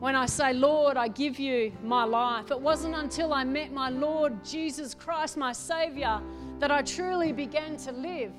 when 0.00 0.16
I 0.16 0.24
say, 0.24 0.54
Lord, 0.54 0.96
I 0.96 1.08
give 1.08 1.38
you 1.38 1.72
my 1.84 2.04
life. 2.04 2.50
It 2.50 2.58
wasn't 2.58 2.94
until 2.94 3.34
I 3.34 3.44
met 3.44 3.70
my 3.70 3.90
Lord 3.90 4.42
Jesus 4.42 4.94
Christ, 4.94 5.36
my 5.36 5.52
Savior, 5.52 6.20
that 6.58 6.70
I 6.70 6.80
truly 6.80 7.32
began 7.32 7.76
to 7.76 7.92
live. 7.92 8.32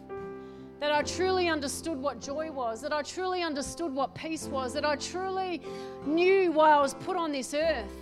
That 0.80 0.92
I 0.92 1.04
truly 1.04 1.48
understood 1.48 2.00
what 2.00 2.20
joy 2.20 2.52
was, 2.52 2.82
that 2.82 2.92
I 2.92 3.04
truly 3.04 3.44
understood 3.44 3.94
what 3.94 4.16
peace 4.16 4.48
was, 4.48 4.74
that 4.74 4.84
I 4.84 4.96
truly 4.96 5.62
knew 6.04 6.52
why 6.52 6.72
I 6.72 6.82
was 6.82 6.96
put 6.96 7.16
on 7.16 7.32
this 7.32 7.54
earth. 7.54 7.94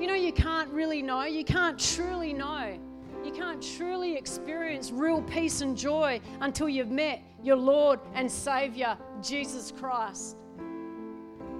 You 0.00 0.08
know, 0.08 0.14
you 0.14 0.32
can't 0.32 0.68
really 0.70 1.02
know, 1.02 1.24
you 1.24 1.44
can't 1.44 1.78
truly 1.78 2.32
know. 2.32 2.76
You 3.24 3.30
can't 3.30 3.62
truly 3.76 4.16
experience 4.16 4.90
real 4.90 5.22
peace 5.22 5.60
and 5.60 5.76
joy 5.76 6.20
until 6.40 6.68
you've 6.68 6.90
met 6.90 7.22
your 7.44 7.56
Lord 7.56 8.00
and 8.14 8.30
Savior, 8.30 8.98
Jesus 9.22 9.72
Christ. 9.72 10.36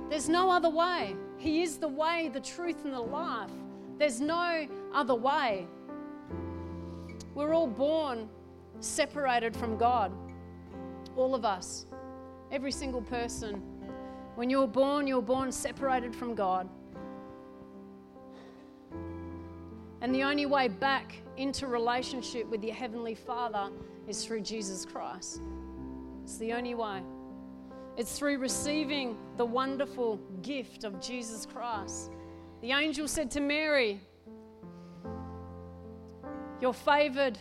There's 0.09 0.29
no 0.29 0.51
other 0.51 0.71
way. 0.71 1.16
He 1.38 1.62
is 1.62 1.79
the 1.79 1.88
way, 1.88 2.31
the 2.33 2.40
truth, 2.40 2.85
and 2.85 2.92
the 2.92 3.01
life. 3.01 3.51
There's 3.99 4.21
no 4.21 4.66
other 4.95 5.14
way. 5.14 5.66
We're 7.35 7.55
all 7.55 7.66
born 7.66 8.29
separated 8.81 9.57
from 9.57 9.77
God. 9.77 10.12
All 11.16 11.35
of 11.35 11.45
us. 11.45 11.87
Every 12.51 12.73
single 12.73 13.03
person. 13.03 13.62
When 14.37 14.51
you're 14.51 14.69
born, 14.69 15.07
you're 15.07 15.23
born 15.23 15.51
separated 15.51 16.14
from 16.14 16.35
God. 16.35 16.69
And 20.03 20.14
the 20.14 20.23
only 20.23 20.47
way 20.47 20.69
back 20.69 21.16
into 21.37 21.66
relationship 21.66 22.47
with 22.49 22.62
your 22.62 22.75
Heavenly 22.75 23.14
Father 23.14 23.71
is 24.07 24.25
through 24.25 24.42
Jesus 24.42 24.85
Christ. 24.85 25.40
It's 26.23 26.38
the 26.38 26.53
only 26.53 26.75
way. 26.75 27.03
It's 27.97 28.19
through 28.19 28.39
receiving 28.39 29.17
the 29.37 29.45
wonderful 29.45 30.21
gift 30.43 30.85
of 30.85 31.01
Jesus 31.01 31.47
Christ. 31.47 32.11
The 32.61 32.73
angel 32.73 33.09
said 33.09 33.31
to 33.33 33.41
Mary, 33.41 34.01
You're 36.61 36.75
favored, 36.75 37.39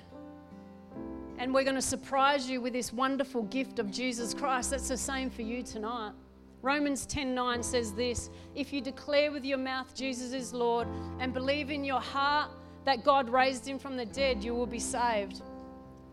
and 1.37 1.53
we're 1.53 1.63
going 1.63 1.75
to 1.75 1.81
surprise 1.81 2.49
you 2.49 2.61
with 2.61 2.73
this 2.73 2.93
wonderful 2.93 3.43
gift 3.43 3.79
of 3.79 3.91
Jesus 3.91 4.33
Christ. 4.33 4.71
That's 4.71 4.87
the 4.87 4.97
same 4.97 5.29
for 5.29 5.41
you 5.41 5.61
tonight. 5.61 6.13
Romans 6.61 7.05
10:9 7.05 7.63
says 7.63 7.93
this, 7.93 8.31
if 8.55 8.73
you 8.73 8.81
declare 8.81 9.31
with 9.31 9.45
your 9.45 9.59
mouth 9.59 9.93
Jesus 9.93 10.33
is 10.33 10.51
Lord 10.51 10.87
and 11.19 11.31
believe 11.31 11.69
in 11.69 11.83
your 11.83 11.99
heart 12.01 12.49
that 12.85 13.03
God 13.03 13.29
raised 13.29 13.67
him 13.67 13.77
from 13.77 13.95
the 13.97 14.05
dead, 14.05 14.43
you 14.43 14.55
will 14.55 14.65
be 14.65 14.79
saved. 14.79 15.43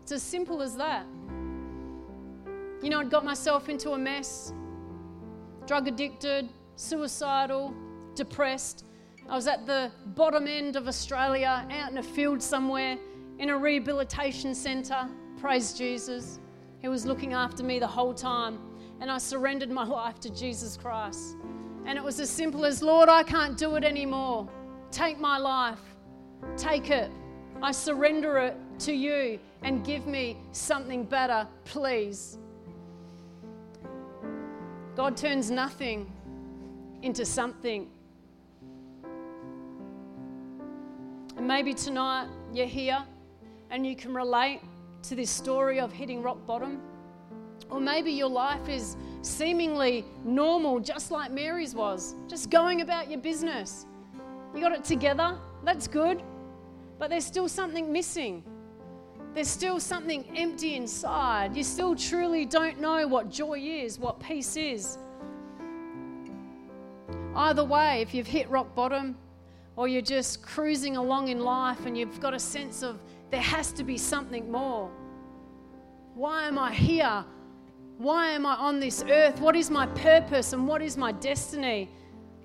It's 0.03 0.11
as 0.11 0.21
simple 0.21 0.61
as 0.61 0.75
that. 0.75 1.07
You 2.83 2.89
know, 2.89 2.99
I'd 2.99 3.09
got 3.09 3.23
myself 3.23 3.69
into 3.69 3.91
a 3.91 3.97
mess 3.97 4.51
drug 5.65 5.87
addicted, 5.87 6.49
suicidal, 6.75 7.73
depressed. 8.15 8.83
I 9.29 9.35
was 9.37 9.47
at 9.47 9.65
the 9.65 9.89
bottom 10.07 10.45
end 10.45 10.75
of 10.75 10.89
Australia, 10.89 11.65
out 11.71 11.89
in 11.89 11.97
a 11.99 12.03
field 12.03 12.43
somewhere, 12.43 12.97
in 13.39 13.49
a 13.49 13.57
rehabilitation 13.57 14.53
centre. 14.53 15.07
Praise 15.39 15.71
Jesus. 15.71 16.41
He 16.79 16.89
was 16.89 17.05
looking 17.05 17.31
after 17.31 17.63
me 17.63 17.79
the 17.79 17.87
whole 17.87 18.13
time. 18.13 18.59
And 18.99 19.09
I 19.09 19.17
surrendered 19.17 19.71
my 19.71 19.85
life 20.01 20.19
to 20.19 20.29
Jesus 20.29 20.75
Christ. 20.75 21.37
And 21.85 21.97
it 21.97 22.03
was 22.03 22.19
as 22.19 22.29
simple 22.29 22.65
as, 22.65 22.83
Lord, 22.83 23.07
I 23.07 23.23
can't 23.23 23.57
do 23.57 23.75
it 23.75 23.85
anymore. 23.85 24.49
Take 24.91 25.17
my 25.17 25.37
life. 25.37 25.79
Take 26.57 26.91
it. 26.91 27.09
I 27.61 27.71
surrender 27.71 28.39
it 28.39 28.57
to 28.79 28.91
you 28.91 29.39
and 29.61 29.85
give 29.85 30.05
me 30.05 30.35
something 30.51 31.05
better, 31.05 31.47
please. 31.63 32.39
God 34.95 35.17
turns 35.17 35.49
nothing 35.49 36.11
into 37.01 37.25
something. 37.25 37.87
And 41.35 41.47
maybe 41.47 41.73
tonight 41.73 42.27
you're 42.53 42.67
here 42.67 43.03
and 43.71 43.87
you 43.87 43.95
can 43.95 44.13
relate 44.13 44.61
to 45.03 45.15
this 45.15 45.31
story 45.31 45.79
of 45.79 45.91
hitting 45.91 46.21
rock 46.21 46.45
bottom. 46.45 46.79
Or 47.71 47.79
maybe 47.79 48.11
your 48.11 48.29
life 48.29 48.69
is 48.69 48.95
seemingly 49.23 50.05
normal, 50.23 50.79
just 50.79 51.09
like 51.09 51.31
Mary's 51.31 51.73
was, 51.73 52.13
just 52.27 52.51
going 52.51 52.81
about 52.81 53.09
your 53.09 53.19
business. 53.19 53.87
You 54.53 54.61
got 54.61 54.73
it 54.73 54.83
together, 54.83 55.39
that's 55.63 55.87
good, 55.87 56.21
but 56.99 57.09
there's 57.09 57.25
still 57.25 57.49
something 57.49 57.91
missing 57.91 58.43
there's 59.33 59.47
still 59.47 59.79
something 59.79 60.25
empty 60.35 60.75
inside. 60.75 61.55
You 61.55 61.63
still 61.63 61.95
truly 61.95 62.45
don't 62.45 62.79
know 62.79 63.07
what 63.07 63.31
joy 63.31 63.59
is, 63.59 63.97
what 63.97 64.19
peace 64.19 64.55
is. 64.55 64.97
Either 67.35 67.63
way, 67.63 68.01
if 68.01 68.13
you've 68.13 68.27
hit 68.27 68.47
rock 68.49 68.75
bottom 68.75 69.17
or 69.75 69.87
you're 69.87 70.03
just 70.03 70.43
cruising 70.43 70.97
along 70.97 71.29
in 71.29 71.39
life 71.39 71.85
and 71.87 71.97
you've 71.97 72.19
got 72.19 72.35
a 72.35 72.39
sense 72.39 72.83
of 72.83 72.99
there 73.31 73.41
has 73.41 73.71
to 73.71 73.83
be 73.83 73.97
something 73.97 74.51
more. 74.51 74.91
Why 76.13 76.47
am 76.47 76.59
I 76.59 76.71
here? 76.71 77.25
Why 77.97 78.29
am 78.29 78.45
I 78.45 78.53
on 78.55 78.79
this 78.79 79.03
earth? 79.09 79.39
What 79.39 79.55
is 79.55 79.71
my 79.71 79.87
purpose 79.87 80.53
and 80.53 80.67
what 80.67 80.83
is 80.83 80.95
my 80.95 81.11
destiny? 81.11 81.89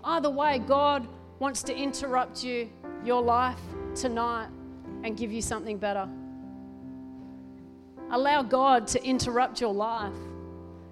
Either 0.04 0.30
way, 0.30 0.58
God 0.60 1.06
wants 1.38 1.62
to 1.64 1.76
interrupt 1.76 2.42
you, 2.42 2.70
your 3.04 3.20
life 3.20 3.60
tonight, 3.94 4.48
and 5.04 5.18
give 5.18 5.30
you 5.30 5.42
something 5.42 5.76
better. 5.76 6.08
Allow 8.10 8.42
God 8.42 8.86
to 8.88 9.04
interrupt 9.04 9.60
your 9.60 9.74
life. 9.74 10.12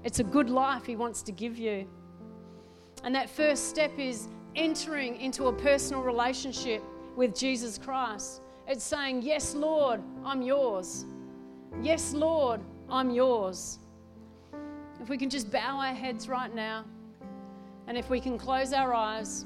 It's 0.05 0.19
a 0.19 0.25
good 0.25 0.51
life 0.51 0.85
He 0.85 0.97
wants 0.97 1.23
to 1.23 1.33
give 1.33 1.59
you. 1.59 1.87
And 3.05 3.15
that 3.15 3.31
first 3.31 3.69
step 3.69 3.99
is 3.99 4.29
entering 4.55 5.21
into 5.21 5.47
a 5.47 5.53
personal 5.53 6.03
relationship 6.03 6.83
with 7.17 7.35
Jesus 7.35 7.79
Christ. 7.79 8.43
It's 8.69 8.85
saying, 8.85 9.23
Yes, 9.23 9.55
Lord, 9.55 10.01
I'm 10.25 10.43
yours. 10.43 11.07
Yes, 11.83 12.13
Lord, 12.13 12.61
I'm 12.89 13.11
yours. 13.11 13.79
If 15.01 15.09
we 15.09 15.17
can 15.17 15.31
just 15.31 15.51
bow 15.51 15.79
our 15.79 15.95
heads 15.95 16.29
right 16.29 16.55
now, 16.55 16.85
and 17.87 17.97
if 17.97 18.11
we 18.11 18.21
can 18.21 18.39
close 18.39 18.73
our 18.73 18.93
eyes, 18.93 19.45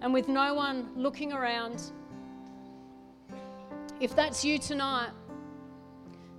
and 0.00 0.12
with 0.12 0.28
no 0.28 0.54
one 0.54 0.88
looking 0.94 1.32
around, 1.32 1.82
if 4.00 4.14
that's 4.14 4.44
you 4.44 4.58
tonight, 4.58 5.10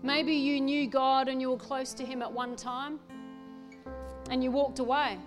Maybe 0.08 0.36
you 0.36 0.62
knew 0.62 0.88
God 0.88 1.28
and 1.28 1.42
you 1.42 1.50
were 1.50 1.58
close 1.58 1.92
to 1.96 2.06
Him 2.06 2.22
at 2.22 2.32
one 2.32 2.56
time 2.56 2.98
and 4.30 4.42
you 4.42 4.52
walked 4.52 4.80
away. 4.80 5.18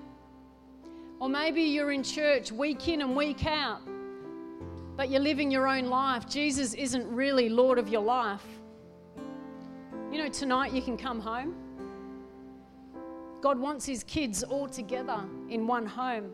Or 1.20 1.28
maybe 1.28 1.60
you're 1.60 1.92
in 1.92 2.02
church 2.02 2.50
week 2.50 2.88
in 2.88 3.02
and 3.02 3.14
week 3.14 3.44
out, 3.44 3.82
but 4.96 5.10
you're 5.10 5.20
living 5.20 5.50
your 5.50 5.68
own 5.68 5.84
life. 5.84 6.26
Jesus 6.26 6.72
isn't 6.72 7.06
really 7.14 7.50
Lord 7.50 7.78
of 7.78 7.90
your 7.90 8.00
life. 8.00 8.46
You 10.10 10.16
know, 10.16 10.30
tonight 10.30 10.72
you 10.72 10.80
can 10.80 10.96
come 10.96 11.20
home. 11.20 11.54
God 13.42 13.58
wants 13.58 13.84
His 13.84 14.02
kids 14.02 14.42
all 14.42 14.66
together 14.66 15.20
in 15.50 15.66
one 15.66 15.84
home. 15.84 16.30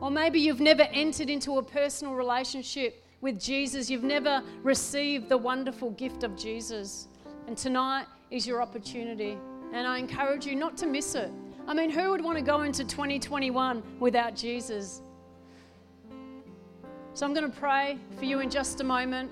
Or 0.00 0.10
maybe 0.10 0.40
you've 0.40 0.62
never 0.62 0.84
entered 0.84 1.28
into 1.28 1.58
a 1.58 1.62
personal 1.62 2.14
relationship 2.14 3.04
with 3.20 3.38
Jesus. 3.38 3.90
You've 3.90 4.04
never 4.04 4.42
received 4.62 5.28
the 5.28 5.36
wonderful 5.36 5.90
gift 5.90 6.22
of 6.22 6.34
Jesus. 6.34 7.08
And 7.48 7.56
tonight 7.56 8.04
is 8.30 8.46
your 8.46 8.60
opportunity. 8.60 9.38
And 9.72 9.86
I 9.86 9.96
encourage 9.96 10.44
you 10.44 10.54
not 10.54 10.76
to 10.76 10.86
miss 10.86 11.14
it. 11.14 11.30
I 11.66 11.72
mean, 11.72 11.88
who 11.88 12.10
would 12.10 12.22
want 12.22 12.36
to 12.36 12.44
go 12.44 12.60
into 12.60 12.84
2021 12.84 13.82
without 13.98 14.36
Jesus? 14.36 15.00
So 17.14 17.24
I'm 17.24 17.32
going 17.32 17.50
to 17.50 17.58
pray 17.58 17.96
for 18.18 18.26
you 18.26 18.40
in 18.40 18.50
just 18.50 18.82
a 18.82 18.84
moment. 18.84 19.30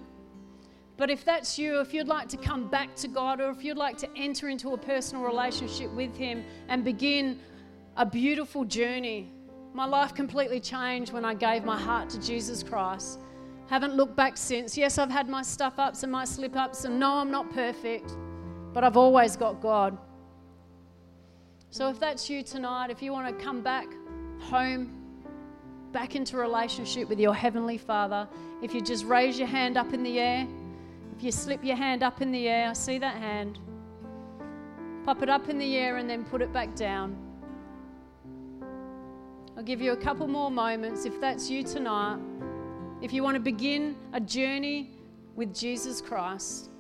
But 0.96 1.10
if 1.10 1.26
that's 1.26 1.58
you, 1.58 1.78
if 1.80 1.92
you'd 1.92 2.08
like 2.08 2.26
to 2.30 2.38
come 2.38 2.70
back 2.70 2.96
to 2.96 3.08
God, 3.08 3.38
or 3.38 3.50
if 3.50 3.62
you'd 3.62 3.76
like 3.76 3.98
to 3.98 4.08
enter 4.16 4.48
into 4.48 4.72
a 4.72 4.78
personal 4.78 5.22
relationship 5.22 5.92
with 5.92 6.16
Him 6.16 6.42
and 6.68 6.82
begin 6.82 7.38
a 7.98 8.06
beautiful 8.06 8.64
journey, 8.64 9.30
my 9.74 9.84
life 9.84 10.14
completely 10.14 10.58
changed 10.58 11.12
when 11.12 11.26
I 11.26 11.34
gave 11.34 11.66
my 11.66 11.78
heart 11.78 12.08
to 12.10 12.20
Jesus 12.22 12.62
Christ. 12.62 13.20
Haven't 13.68 13.94
looked 13.94 14.14
back 14.14 14.36
since. 14.36 14.78
Yes, 14.78 14.98
I've 14.98 15.10
had 15.10 15.28
my 15.28 15.42
stuff 15.42 15.78
ups 15.78 16.02
and 16.02 16.12
my 16.12 16.24
slip 16.24 16.56
ups, 16.56 16.84
and 16.84 17.00
no, 17.00 17.14
I'm 17.14 17.30
not 17.30 17.52
perfect, 17.52 18.16
but 18.72 18.84
I've 18.84 18.96
always 18.96 19.36
got 19.36 19.60
God. 19.60 19.98
So 21.70 21.88
if 21.90 21.98
that's 21.98 22.30
you 22.30 22.42
tonight, 22.42 22.90
if 22.90 23.02
you 23.02 23.12
want 23.12 23.36
to 23.36 23.44
come 23.44 23.60
back 23.62 23.88
home, 24.38 24.92
back 25.90 26.14
into 26.14 26.36
relationship 26.36 27.08
with 27.08 27.18
your 27.18 27.34
Heavenly 27.34 27.76
Father, 27.76 28.28
if 28.62 28.72
you 28.72 28.80
just 28.80 29.04
raise 29.04 29.38
your 29.38 29.48
hand 29.48 29.76
up 29.76 29.92
in 29.92 30.02
the 30.02 30.18
air, 30.18 30.46
if 31.16 31.24
you 31.24 31.32
slip 31.32 31.64
your 31.64 31.76
hand 31.76 32.02
up 32.02 32.22
in 32.22 32.30
the 32.30 32.48
air, 32.48 32.70
I 32.70 32.72
see 32.72 32.98
that 32.98 33.16
hand. 33.16 33.58
Pop 35.04 35.22
it 35.22 35.28
up 35.28 35.48
in 35.48 35.58
the 35.58 35.76
air 35.76 35.96
and 35.96 36.08
then 36.08 36.24
put 36.24 36.40
it 36.40 36.52
back 36.52 36.74
down. 36.76 37.16
I'll 39.56 39.62
give 39.62 39.80
you 39.80 39.92
a 39.92 39.96
couple 39.96 40.28
more 40.28 40.50
moments 40.50 41.04
if 41.04 41.20
that's 41.20 41.50
you 41.50 41.62
tonight. 41.62 42.18
If 43.06 43.12
you 43.12 43.22
want 43.22 43.36
to 43.36 43.40
begin 43.40 43.94
a 44.14 44.20
journey 44.20 44.90
with 45.36 45.54
Jesus 45.54 46.00
Christ, 46.00 46.70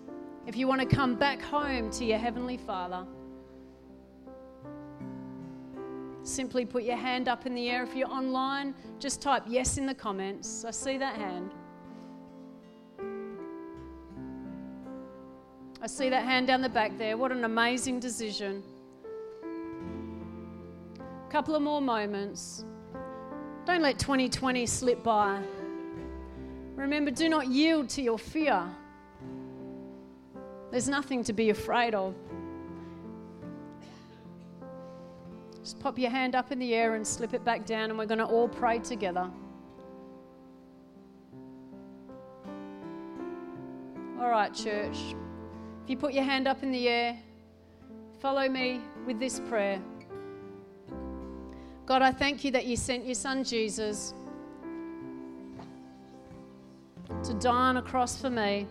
if 0.44 0.56
you 0.56 0.66
want 0.66 0.80
to 0.80 0.96
come 0.96 1.14
back 1.14 1.40
home 1.40 1.88
to 1.92 2.04
your 2.04 2.18
Heavenly 2.18 2.56
Father, 2.56 3.06
simply 6.24 6.64
put 6.64 6.82
your 6.82 6.96
hand 6.96 7.28
up 7.28 7.46
in 7.46 7.54
the 7.54 7.70
air. 7.70 7.84
If 7.84 7.94
you're 7.94 8.10
online, 8.10 8.74
just 8.98 9.22
type 9.22 9.44
yes 9.46 9.78
in 9.78 9.86
the 9.86 9.94
comments. 9.94 10.64
I 10.64 10.72
see 10.72 10.98
that 10.98 11.14
hand. 11.14 11.54
I 15.80 15.86
see 15.86 16.08
that 16.08 16.24
hand 16.24 16.48
down 16.48 16.60
the 16.60 16.68
back 16.68 16.98
there. 16.98 17.16
What 17.16 17.30
an 17.30 17.44
amazing 17.44 18.00
decision. 18.00 18.64
A 20.98 21.30
couple 21.30 21.54
of 21.54 21.62
more 21.62 21.80
moments. 21.80 22.64
Don't 23.64 23.80
let 23.80 24.00
2020 24.00 24.66
slip 24.66 25.04
by. 25.04 25.40
Remember, 26.76 27.10
do 27.10 27.28
not 27.28 27.48
yield 27.48 27.88
to 27.90 28.02
your 28.02 28.18
fear. 28.18 28.62
There's 30.70 30.88
nothing 30.88 31.24
to 31.24 31.32
be 31.32 31.50
afraid 31.50 31.94
of. 31.94 32.14
Just 35.62 35.80
pop 35.80 35.98
your 35.98 36.10
hand 36.10 36.34
up 36.34 36.52
in 36.52 36.58
the 36.58 36.74
air 36.74 36.94
and 36.94 37.04
slip 37.04 37.34
it 37.34 37.44
back 37.44 37.64
down, 37.64 37.90
and 37.90 37.98
we're 37.98 38.06
going 38.06 38.18
to 38.18 38.26
all 38.26 38.46
pray 38.46 38.78
together. 38.78 39.28
All 44.20 44.28
right, 44.28 44.54
church. 44.54 44.96
If 45.84 45.90
you 45.90 45.96
put 45.96 46.12
your 46.12 46.24
hand 46.24 46.46
up 46.46 46.62
in 46.62 46.70
the 46.70 46.88
air, 46.88 47.18
follow 48.20 48.48
me 48.48 48.80
with 49.06 49.18
this 49.18 49.40
prayer. 49.40 49.80
God, 51.86 52.02
I 52.02 52.12
thank 52.12 52.44
you 52.44 52.50
that 52.50 52.66
you 52.66 52.76
sent 52.76 53.06
your 53.06 53.14
son 53.14 53.44
Jesus 53.44 54.12
to 57.24 57.34
die 57.34 57.50
on 57.50 57.76
a 57.76 57.82
cross 57.82 58.20
for 58.20 58.30
me. 58.30 58.66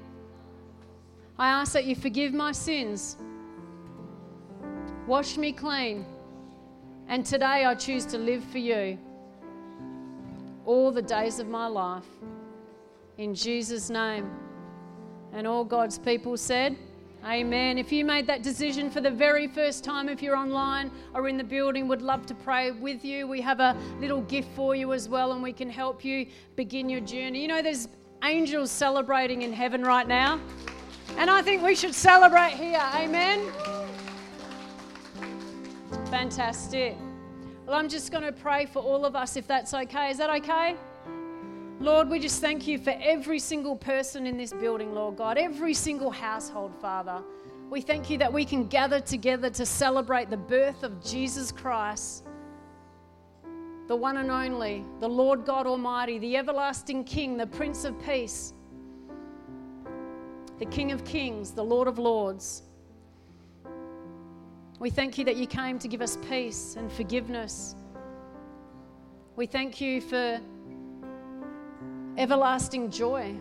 I 1.38 1.50
ask 1.50 1.74
that 1.74 1.86
you 1.86 1.96
forgive 1.96 2.34
my 2.34 2.52
sins, 2.52 3.18
wash 5.08 5.38
me 5.38 5.52
clean 5.52 6.06
and 7.08 7.24
today 7.26 7.66
I 7.66 7.76
choose 7.76 8.06
to 8.08 8.18
live 8.18 8.44
for 8.46 8.58
you 8.58 8.98
all 10.66 10.92
the 10.92 11.02
days 11.02 11.40
of 11.40 11.48
my 11.48 11.68
life. 11.68 12.08
In 13.18 13.36
Jesus' 13.36 13.90
name. 13.90 14.30
And 15.32 15.46
all 15.46 15.64
God's 15.64 16.00
people 16.00 16.36
said, 16.38 16.76
Amen. 17.24 17.78
If 17.78 17.92
you 17.92 18.06
made 18.06 18.28
that 18.28 18.44
decision 18.44 18.90
for 18.90 19.02
the 19.02 19.10
very 19.10 19.48
first 19.48 19.84
time, 19.84 20.10
if 20.10 20.22
you're 20.22 20.36
online 20.36 20.92
or 21.14 21.28
in 21.28 21.38
the 21.38 21.44
building, 21.44 21.88
would 21.88 22.02
love 22.02 22.26
to 22.28 22.36
pray 22.36 22.72
with 22.72 23.04
you. 23.04 23.28
We 23.28 23.42
have 23.42 23.60
a 23.60 23.76
little 24.00 24.22
gift 24.22 24.50
for 24.56 24.76
you 24.76 24.94
as 24.94 25.10
well, 25.10 25.34
and 25.34 25.42
we 25.42 25.52
can 25.52 25.70
help 25.70 26.06
you 26.06 26.28
begin 26.56 26.88
your 26.88 27.02
journey. 27.02 27.42
You 27.42 27.48
know, 27.48 27.62
there's 27.64 27.88
angels 28.24 28.72
celebrating 28.72 29.42
in 29.42 29.54
heaven 29.54 29.84
right 29.84 30.08
now, 30.08 30.40
and 31.18 31.30
I 31.30 31.42
think 31.42 31.64
we 31.64 31.76
should 31.76 31.94
celebrate 31.94 32.52
here. 32.52 32.82
Amen. 32.96 33.52
Fantastic. 36.10 36.98
Well, 37.66 37.76
I'm 37.76 37.90
just 37.90 38.12
going 38.12 38.24
to 38.24 38.32
pray 38.32 38.66
for 38.66 38.80
all 38.80 39.06
of 39.06 39.16
us 39.16 39.36
if 39.38 39.48
that's 39.48 39.74
okay. 39.74 40.12
Is 40.12 40.18
that 40.18 40.30
okay? 40.30 40.76
Lord, 41.80 42.10
we 42.10 42.20
just 42.20 42.42
thank 42.42 42.68
you 42.68 42.78
for 42.78 42.96
every 43.02 43.40
single 43.40 43.76
person 43.76 44.26
in 44.26 44.38
this 44.38 44.54
building, 44.54 44.94
Lord 44.94 45.18
God, 45.18 45.38
every 45.38 45.74
single 45.74 46.12
household, 46.12 46.74
Father. 46.82 47.22
We 47.70 47.82
thank 47.82 48.10
you 48.10 48.18
that 48.20 48.32
we 48.32 48.46
can 48.46 48.68
gather 48.68 49.00
together 49.00 49.50
to 49.50 49.66
celebrate 49.66 50.30
the 50.30 50.38
birth 50.38 50.84
of 50.84 51.04
Jesus 51.04 51.52
Christ, 51.52 52.24
the 53.88 53.96
one 53.96 54.18
and 54.18 54.32
only, 54.32 54.84
the 55.00 55.08
Lord 55.08 55.46
God 55.46 55.68
Almighty, 55.68 56.18
the 56.18 56.38
everlasting 56.38 57.04
King, 57.04 57.38
the 57.38 57.46
Prince 57.46 57.86
of 57.86 58.00
Peace, 58.04 58.54
the 60.58 60.66
King 60.66 60.92
of 60.92 61.04
Kings, 61.06 61.52
the 61.52 61.64
Lord 61.64 61.88
of 61.88 62.00
Lords. 62.00 62.64
We 64.80 64.90
thank 64.90 65.18
you 65.18 65.26
that 65.26 65.36
you 65.36 65.46
came 65.46 65.80
to 65.80 65.88
give 65.88 66.02
us 66.02 66.18
peace 66.30 66.76
and 66.78 66.92
forgiveness. 66.92 67.76
We 69.36 69.46
thank 69.46 69.80
you 69.80 70.02
for 70.02 70.40
everlasting 72.18 72.90
joy. 72.90 73.36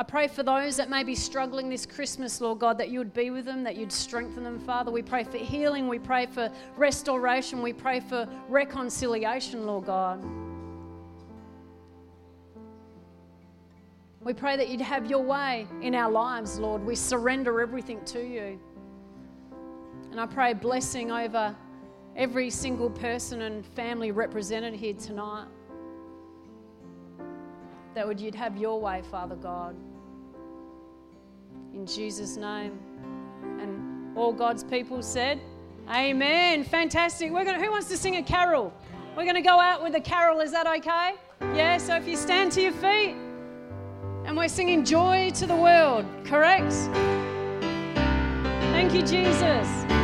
I 0.00 0.02
pray 0.02 0.28
for 0.28 0.42
those 0.42 0.78
that 0.78 0.88
may 0.88 1.04
be 1.04 1.14
struggling 1.14 1.68
this 1.68 1.84
Christmas, 1.84 2.40
Lord 2.40 2.58
God, 2.58 2.78
that 2.78 2.88
you 2.88 2.98
would 3.00 3.12
be 3.12 3.28
with 3.28 3.44
them, 3.44 3.62
that 3.64 3.76
you'd 3.76 3.92
strengthen 3.92 4.42
them, 4.42 4.58
Father. 4.58 4.90
We 4.90 5.02
pray 5.02 5.24
for 5.24 5.36
healing. 5.36 5.88
We 5.88 5.98
pray 5.98 6.24
for 6.24 6.50
restoration. 6.74 7.60
We 7.60 7.74
pray 7.74 8.00
for 8.00 8.26
reconciliation, 8.48 9.66
Lord 9.66 9.84
God. 9.84 10.24
We 14.22 14.32
pray 14.32 14.56
that 14.56 14.70
you'd 14.70 14.80
have 14.80 15.04
your 15.04 15.22
way 15.22 15.66
in 15.82 15.94
our 15.94 16.10
lives, 16.10 16.58
Lord. 16.58 16.82
We 16.82 16.94
surrender 16.94 17.60
everything 17.60 18.02
to 18.06 18.26
you. 18.26 18.58
And 20.10 20.18
I 20.18 20.24
pray 20.24 20.54
blessing 20.54 21.10
over 21.12 21.54
every 22.16 22.48
single 22.48 22.88
person 22.88 23.42
and 23.42 23.66
family 23.66 24.12
represented 24.12 24.72
here 24.72 24.94
tonight. 24.94 25.48
That 27.94 28.08
would 28.08 28.18
you'd 28.18 28.34
have 28.34 28.56
your 28.56 28.80
way, 28.80 29.02
Father 29.10 29.36
God. 29.36 29.76
In 31.74 31.86
Jesus' 31.86 32.36
name. 32.36 32.78
And 33.60 34.16
all 34.16 34.32
God's 34.32 34.64
people 34.64 35.02
said, 35.02 35.40
Amen. 35.88 36.64
Fantastic. 36.64 37.32
We're 37.32 37.44
gonna 37.44 37.60
who 37.60 37.70
wants 37.70 37.88
to 37.88 37.96
sing 37.96 38.16
a 38.16 38.22
carol? 38.22 38.72
We're 39.16 39.26
gonna 39.26 39.42
go 39.42 39.58
out 39.58 39.82
with 39.82 39.94
a 39.96 40.00
carol, 40.00 40.40
is 40.40 40.52
that 40.52 40.66
okay? 40.66 41.14
Yeah, 41.54 41.78
so 41.78 41.96
if 41.96 42.06
you 42.06 42.16
stand 42.16 42.52
to 42.52 42.60
your 42.60 42.72
feet 42.72 43.16
and 44.24 44.36
we're 44.36 44.48
singing 44.48 44.84
joy 44.84 45.30
to 45.34 45.46
the 45.46 45.56
world, 45.56 46.04
correct? 46.24 46.72
Thank 48.72 48.94
you, 48.94 49.02
Jesus. 49.02 49.99